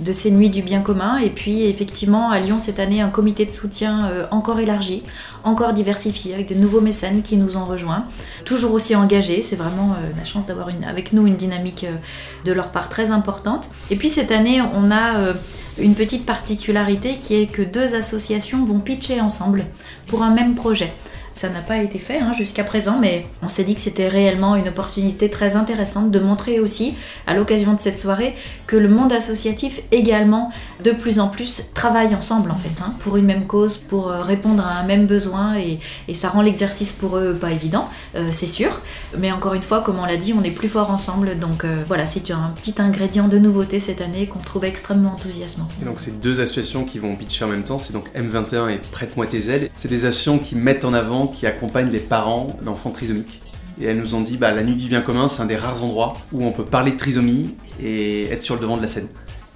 de, 0.00 0.12
ces 0.12 0.30
nuits 0.30 0.50
du 0.50 0.62
bien 0.62 0.82
commun. 0.82 1.18
Et 1.18 1.30
puis 1.30 1.64
effectivement, 1.64 2.30
à 2.30 2.38
Lyon, 2.38 2.58
cette 2.60 2.78
année, 2.78 3.00
un 3.00 3.08
comité 3.08 3.44
de 3.44 3.50
soutien 3.50 4.06
euh, 4.06 4.26
encore 4.30 4.60
élargi, 4.60 5.02
encore 5.42 5.72
diversifié, 5.72 6.34
avec 6.34 6.48
de 6.48 6.54
nouveaux 6.54 6.80
mécènes 6.80 7.22
qui 7.22 7.36
nous 7.36 7.56
ont 7.56 7.64
rejoints. 7.64 8.04
Toujours 8.44 8.72
aussi 8.72 8.94
engagés, 8.94 9.44
c'est 9.48 9.56
vraiment 9.56 9.92
euh, 9.92 10.10
la 10.16 10.24
chance 10.24 10.46
d'avoir 10.46 10.68
avec 10.86 11.12
nous 11.12 11.26
une 11.26 11.36
dynamique 11.36 11.84
euh, 11.84 11.96
de 12.44 12.52
leur 12.52 12.70
part 12.70 12.88
très 12.88 13.10
importante. 13.10 13.68
Et 13.90 13.96
puis 13.96 14.08
cette 14.08 14.30
année, 14.30 14.60
on 14.74 14.90
a 14.90 15.34
une 15.80 15.94
petite 15.94 16.24
particularité 16.24 17.14
qui 17.14 17.34
est 17.34 17.46
que 17.46 17.62
deux 17.62 17.94
associations 17.94 18.64
vont 18.64 18.78
pitcher 18.78 19.20
ensemble 19.20 19.66
pour 20.06 20.22
un 20.22 20.30
même 20.30 20.54
projet. 20.54 20.92
Ça 21.36 21.50
n'a 21.50 21.60
pas 21.60 21.82
été 21.82 21.98
fait 21.98 22.18
hein, 22.18 22.32
jusqu'à 22.32 22.64
présent, 22.64 22.96
mais 22.98 23.26
on 23.42 23.48
s'est 23.48 23.62
dit 23.62 23.74
que 23.74 23.82
c'était 23.82 24.08
réellement 24.08 24.56
une 24.56 24.68
opportunité 24.68 25.28
très 25.28 25.54
intéressante 25.54 26.10
de 26.10 26.18
montrer 26.18 26.60
aussi, 26.60 26.94
à 27.26 27.34
l'occasion 27.34 27.74
de 27.74 27.78
cette 27.78 27.98
soirée, 27.98 28.34
que 28.66 28.74
le 28.74 28.88
monde 28.88 29.12
associatif 29.12 29.82
également, 29.92 30.50
de 30.82 30.92
plus 30.92 31.20
en 31.20 31.28
plus, 31.28 31.64
travaille 31.74 32.14
ensemble 32.14 32.50
en 32.50 32.54
fait, 32.54 32.80
hein, 32.80 32.94
pour 33.00 33.18
une 33.18 33.26
même 33.26 33.46
cause, 33.46 33.76
pour 33.76 34.08
euh, 34.08 34.22
répondre 34.22 34.64
à 34.66 34.80
un 34.80 34.84
même 34.84 35.04
besoin, 35.04 35.58
et, 35.58 35.78
ça 36.14 36.30
rend 36.30 36.40
l'exercice 36.40 36.90
pour 36.90 37.18
eux 37.18 37.34
pas 37.34 37.52
évident, 37.52 37.90
euh, 38.14 38.28
c'est 38.30 38.46
sûr. 38.46 38.80
Mais 39.18 39.30
encore 39.30 39.52
une 39.52 39.60
fois, 39.60 39.82
comme 39.82 39.98
on 39.98 40.06
l'a 40.06 40.16
dit, 40.16 40.32
on 40.32 40.42
est 40.42 40.50
plus 40.50 40.68
fort 40.68 40.90
ensemble, 40.90 41.38
donc 41.38 41.64
euh, 41.64 41.82
voilà, 41.86 42.06
c'est 42.06 42.30
un 42.30 42.50
petit 42.56 42.80
ingrédient 42.80 43.28
de 43.28 43.38
nouveauté 43.38 43.78
cette 43.78 44.00
année 44.00 44.26
qu'on 44.26 44.38
trouve 44.38 44.64
extrêmement 44.64 45.12
enthousiasmant. 45.12 45.68
Et 45.82 45.84
donc 45.84 46.00
c'est 46.00 46.18
deux 46.18 46.40
associations 46.40 46.84
qui 46.84 46.98
vont 46.98 47.14
pitcher 47.14 47.44
en 47.44 47.48
même 47.48 47.64
temps, 47.64 47.76
c'est 47.76 47.92
donc 47.92 48.06
M21 48.16 48.70
et 48.70 48.80
Prête-moi 48.90 49.26
tes 49.26 49.50
ailes. 49.50 49.68
C'est 49.76 49.88
des 49.88 50.06
associations 50.06 50.38
qui 50.38 50.56
mettent 50.56 50.86
en 50.86 50.94
avant 50.94 51.25
qui 51.28 51.46
accompagnent 51.46 51.90
les 51.90 52.00
parents 52.00 52.56
d'enfants 52.62 52.90
trisomiques. 52.90 53.42
Et 53.80 53.84
elles 53.84 53.98
nous 53.98 54.14
ont 54.14 54.22
dit, 54.22 54.36
bah, 54.36 54.52
la 54.52 54.62
nuit 54.62 54.76
du 54.76 54.88
bien 54.88 55.02
commun, 55.02 55.28
c'est 55.28 55.42
un 55.42 55.46
des 55.46 55.56
rares 55.56 55.82
endroits 55.82 56.14
où 56.32 56.44
on 56.44 56.52
peut 56.52 56.64
parler 56.64 56.92
de 56.92 56.96
trisomie 56.96 57.54
et 57.82 58.30
être 58.30 58.42
sur 58.42 58.54
le 58.54 58.60
devant 58.60 58.76
de 58.76 58.82
la 58.82 58.88
scène. 58.88 59.08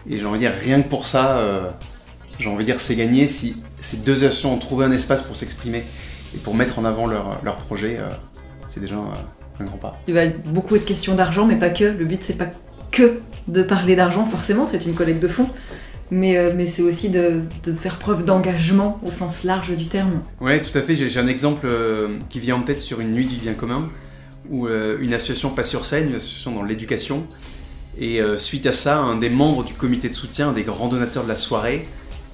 Et 0.08 0.18
j'ai 0.18 0.26
envie 0.26 0.38
de 0.38 0.44
dire, 0.44 0.52
rien 0.52 0.82
que 0.82 0.88
pour 0.88 1.06
ça, 1.06 1.38
euh, 1.38 1.70
j'ai 2.38 2.64
dire, 2.64 2.80
c'est 2.80 2.96
gagné 2.96 3.26
si 3.26 3.56
ces 3.80 3.98
deux 3.98 4.24
associations 4.24 4.54
ont 4.54 4.58
trouvé 4.58 4.84
un 4.84 4.92
espace 4.92 5.22
pour 5.22 5.36
s'exprimer 5.36 5.82
et 6.34 6.38
pour 6.38 6.54
mettre 6.54 6.78
en 6.78 6.84
avant 6.84 7.06
leur, 7.06 7.40
leur 7.42 7.56
projet, 7.56 7.96
euh, 7.98 8.08
c'est 8.66 8.80
déjà 8.80 8.96
un, 8.96 9.64
grand 9.64 9.78
pas. 9.78 10.00
Il 10.08 10.14
va 10.14 10.26
beaucoup 10.26 10.78
de 10.78 10.82
questions 10.82 11.14
d'argent, 11.14 11.44
mais 11.44 11.56
pas 11.56 11.70
que. 11.70 11.84
Le 11.84 12.04
but, 12.04 12.20
c'est 12.24 12.38
pas 12.38 12.48
que 12.90 13.20
de 13.48 13.62
parler 13.62 13.96
d'argent, 13.96 14.26
forcément, 14.26 14.66
c'est 14.66 14.86
une 14.86 14.94
collecte 14.94 15.22
de 15.22 15.28
fonds 15.28 15.48
mais, 16.10 16.36
euh, 16.36 16.52
mais 16.54 16.66
c'est 16.66 16.82
aussi 16.82 17.08
de, 17.08 17.42
faire 17.80 17.98
preuve 17.98 18.24
d'engagement 18.24 19.00
au 19.04 19.10
sens 19.10 19.44
large 19.44 19.70
du 19.76 19.86
terme. 19.86 20.22
Oui, 20.40 20.60
tout 20.60 20.76
à 20.76 20.82
fait. 20.82 20.94
J'ai 20.94 21.18
un 21.18 21.26
exemple 21.26 21.66
euh, 21.66 22.18
qui 22.28 22.40
vient 22.40 22.56
en 22.56 22.62
tête 22.62 22.80
sur 22.80 23.00
une 23.00 23.12
nuit 23.12 23.26
du 23.26 23.36
bien 23.36 23.54
commun, 23.54 23.88
où 24.48 24.66
euh, 24.66 24.98
une 25.00 25.14
association 25.14 25.50
passe 25.50 25.70
sur 25.70 25.86
scène, 25.86 26.08
une 26.08 26.16
association 26.16 26.52
dans 26.54 26.62
l'éducation, 26.62 27.26
et 27.98 28.20
suite 28.38 28.66
à 28.66 28.72
ça, 28.72 28.98
un 28.98 29.16
des 29.16 29.28
membres 29.28 29.62
du 29.62 29.74
comité 29.74 30.08
de 30.08 30.14
soutien, 30.14 30.50
un 30.50 30.52
des 30.52 30.62
grands 30.62 30.88
donateurs 30.88 31.24
de 31.24 31.28
la 31.28 31.36
soirée, 31.36 31.86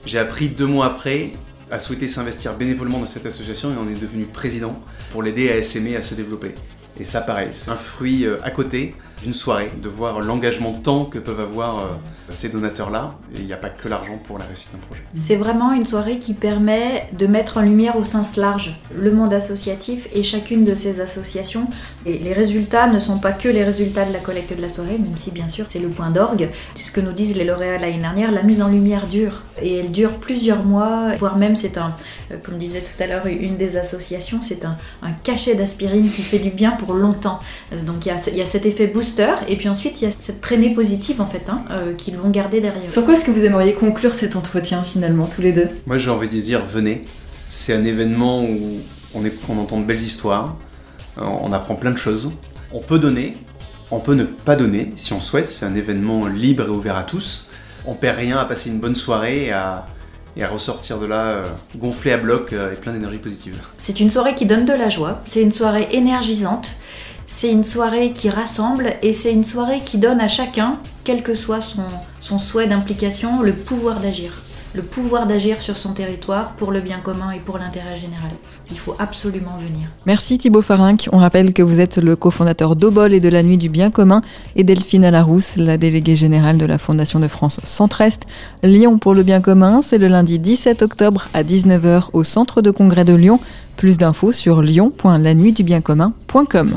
j'ai 0.04 0.18
appris 0.18 0.48
deux 0.48 0.66
mois 0.66 0.86
après, 0.86 1.32
a 1.72 1.80
souhaité 1.80 2.06
s'investir 2.06 2.54
bénévolement 2.54 3.00
dans 3.00 3.06
cette 3.06 3.26
association 3.26 3.72
et 3.72 3.76
en 3.76 3.88
est 3.88 4.00
devenu 4.00 4.26
président 4.26 4.78
pour 5.10 5.24
l'aider 5.24 5.50
à 5.50 5.60
s'aimer, 5.62 5.96
à 5.96 6.02
se 6.02 6.14
développer. 6.14 6.54
Et 7.00 7.04
ça, 7.04 7.20
pareil, 7.20 7.48
c'est 7.52 7.70
un 7.70 7.76
fruit 7.76 8.26
à 8.44 8.50
côté 8.50 8.94
d'une 9.22 9.32
soirée, 9.32 9.70
de 9.82 9.88
voir 9.88 10.20
l'engagement 10.20 10.72
de 10.72 10.78
temps 10.78 11.04
que 11.04 11.18
peuvent 11.18 11.40
avoir 11.40 11.78
euh, 11.78 11.86
ces 12.28 12.48
donateurs-là. 12.48 13.14
Et 13.34 13.38
il 13.38 13.46
n'y 13.46 13.52
a 13.52 13.56
pas 13.56 13.70
que 13.70 13.88
l'argent 13.88 14.18
pour 14.22 14.38
la 14.38 14.44
réussite 14.44 14.70
d'un 14.72 14.78
projet. 14.78 15.02
C'est 15.14 15.36
vraiment 15.36 15.72
une 15.72 15.86
soirée 15.86 16.18
qui 16.18 16.34
permet 16.34 17.08
de 17.16 17.26
mettre 17.26 17.58
en 17.58 17.62
lumière 17.62 17.96
au 17.96 18.04
sens 18.04 18.36
large 18.36 18.76
le 18.94 19.12
monde 19.12 19.32
associatif 19.32 20.08
et 20.14 20.22
chacune 20.22 20.64
de 20.64 20.74
ces 20.74 21.00
associations. 21.00 21.68
Et 22.04 22.18
les 22.18 22.32
résultats 22.32 22.88
ne 22.88 22.98
sont 22.98 23.18
pas 23.18 23.32
que 23.32 23.48
les 23.48 23.64
résultats 23.64 24.04
de 24.04 24.12
la 24.12 24.18
collecte 24.18 24.54
de 24.54 24.62
la 24.62 24.68
soirée, 24.68 24.98
même 24.98 25.16
si 25.16 25.30
bien 25.30 25.48
sûr 25.48 25.66
c'est 25.68 25.78
le 25.78 25.88
point 25.88 26.10
d'orgue. 26.10 26.50
C'est 26.74 26.84
ce 26.84 26.92
que 26.92 27.00
nous 27.00 27.12
disent 27.12 27.36
les 27.36 27.44
lauréats 27.44 27.78
l'année 27.78 27.98
dernière, 27.98 28.30
la 28.32 28.42
mise 28.42 28.62
en 28.62 28.68
lumière 28.68 29.06
dure. 29.06 29.42
Et 29.60 29.78
elle 29.78 29.90
dure 29.90 30.14
plusieurs 30.18 30.64
mois, 30.64 31.16
voire 31.18 31.36
même 31.36 31.56
c'est 31.56 31.78
un, 31.78 31.94
euh, 32.32 32.36
comme 32.42 32.58
disait 32.58 32.82
tout 32.82 33.02
à 33.02 33.06
l'heure 33.06 33.26
une 33.26 33.56
des 33.56 33.76
associations, 33.76 34.40
c'est 34.42 34.64
un, 34.64 34.76
cachet 35.24 35.54
d'aspirine 35.54 36.10
qui 36.10 36.22
fait 36.22 36.38
du 36.38 36.50
bien 36.50 36.72
pour 36.72 36.94
longtemps. 36.94 37.40
Donc 37.86 38.04
il 38.04 38.08
y 38.08 38.12
a, 38.12 38.16
il 38.28 38.36
y 38.36 38.42
a 38.42 38.46
cet 38.46 38.66
effet 38.66 38.86
boost 38.86 39.05
et 39.48 39.56
puis 39.56 39.68
ensuite 39.68 40.00
il 40.00 40.04
y 40.04 40.08
a 40.08 40.10
cette 40.10 40.40
traînée 40.40 40.74
positive 40.74 41.20
en 41.20 41.26
fait, 41.26 41.48
hein, 41.48 41.60
euh, 41.70 41.94
qu'ils 41.94 42.16
vont 42.16 42.30
garder 42.30 42.60
derrière. 42.60 42.92
Sur 42.92 43.04
quoi 43.04 43.14
est-ce 43.14 43.24
que 43.24 43.30
vous 43.30 43.44
aimeriez 43.44 43.74
conclure 43.74 44.14
cet 44.14 44.36
entretien 44.36 44.82
finalement, 44.82 45.26
tous 45.26 45.42
les 45.42 45.52
deux? 45.52 45.68
Moi 45.86 45.98
j'ai 45.98 46.10
envie 46.10 46.28
de 46.28 46.40
dire 46.40 46.64
venez. 46.64 47.02
C'est 47.48 47.72
un 47.72 47.84
événement 47.84 48.42
où 48.42 48.80
on, 49.14 49.24
est, 49.24 49.32
on 49.48 49.58
entend 49.58 49.78
de 49.78 49.84
belles 49.84 50.00
histoires, 50.00 50.56
on 51.16 51.52
apprend 51.52 51.76
plein 51.76 51.92
de 51.92 51.98
choses. 51.98 52.32
On 52.72 52.80
peut 52.80 52.98
donner, 52.98 53.36
on 53.90 54.00
peut 54.00 54.14
ne 54.14 54.24
pas 54.24 54.56
donner 54.56 54.92
si 54.96 55.12
on 55.12 55.20
souhaite. 55.20 55.46
C'est 55.46 55.64
un 55.64 55.74
événement 55.74 56.26
libre 56.26 56.64
et 56.64 56.70
ouvert 56.70 56.96
à 56.96 57.04
tous. 57.04 57.48
On 57.86 57.94
perd 57.94 58.18
rien 58.18 58.38
à 58.38 58.44
passer 58.44 58.70
une 58.70 58.80
bonne 58.80 58.96
soirée 58.96 59.46
et 59.46 59.52
à, 59.52 59.86
ressortir 60.50 60.98
de 60.98 61.06
là 61.06 61.28
euh, 61.28 61.44
gonflé 61.76 62.12
à 62.12 62.18
bloc 62.18 62.52
euh, 62.52 62.72
et 62.72 62.76
plein 62.76 62.92
d'énergie 62.92 63.18
positive. 63.18 63.56
C'est 63.78 64.00
une 64.00 64.10
soirée 64.10 64.34
qui 64.34 64.44
donne 64.44 64.66
de 64.66 64.72
la 64.72 64.90
joie. 64.90 65.22
C'est 65.26 65.40
une 65.40 65.52
soirée 65.52 65.88
énergisante. 65.92 66.72
C'est 67.38 67.52
une 67.52 67.64
soirée 67.64 68.14
qui 68.14 68.30
rassemble 68.30 68.94
et 69.02 69.12
c'est 69.12 69.30
une 69.30 69.44
soirée 69.44 69.82
qui 69.84 69.98
donne 69.98 70.20
à 70.20 70.26
chacun, 70.26 70.78
quel 71.04 71.22
que 71.22 71.34
soit 71.34 71.60
son 72.18 72.38
souhait 72.38 72.66
d'implication, 72.66 73.42
le 73.42 73.52
pouvoir 73.52 74.00
d'agir 74.00 74.32
le 74.74 74.82
pouvoir 74.82 75.26
d'agir 75.26 75.62
sur 75.62 75.76
son 75.78 75.94
territoire 75.94 76.52
pour 76.52 76.70
le 76.70 76.82
bien 76.82 76.98
commun 76.98 77.30
et 77.30 77.38
pour 77.38 77.56
l'intérêt 77.56 77.96
général. 77.96 78.28
Il 78.70 78.78
faut 78.78 78.94
absolument 78.98 79.56
venir. 79.56 79.88
Merci 80.04 80.36
Thibaut 80.36 80.60
Farinck. 80.60 81.08
On 81.12 81.18
rappelle 81.18 81.54
que 81.54 81.62
vous 81.62 81.80
êtes 81.80 81.96
le 81.96 82.14
cofondateur 82.14 82.76
d'Obol 82.76 83.14
et 83.14 83.20
de 83.20 83.30
la 83.30 83.42
Nuit 83.42 83.56
du 83.56 83.70
Bien 83.70 83.90
commun 83.90 84.20
et 84.54 84.64
Delphine 84.64 85.06
Alarousse, 85.06 85.56
la 85.56 85.78
déléguée 85.78 86.16
générale 86.16 86.58
de 86.58 86.66
la 86.66 86.76
Fondation 86.76 87.20
de 87.20 87.28
France 87.28 87.58
Centre-Est. 87.64 88.24
Lyon 88.62 88.98
pour 88.98 89.14
le 89.14 89.22
bien 89.22 89.40
commun, 89.40 89.80
c'est 89.80 89.96
le 89.96 90.08
lundi 90.08 90.38
17 90.38 90.82
octobre 90.82 91.28
à 91.32 91.42
19h 91.42 92.10
au 92.12 92.22
centre 92.22 92.60
de 92.60 92.70
congrès 92.70 93.06
de 93.06 93.14
Lyon. 93.14 93.40
Plus 93.78 93.96
d'infos 93.96 94.32
sur 94.32 94.60
lyon.lanuitdubienscommun.com. 94.60 96.76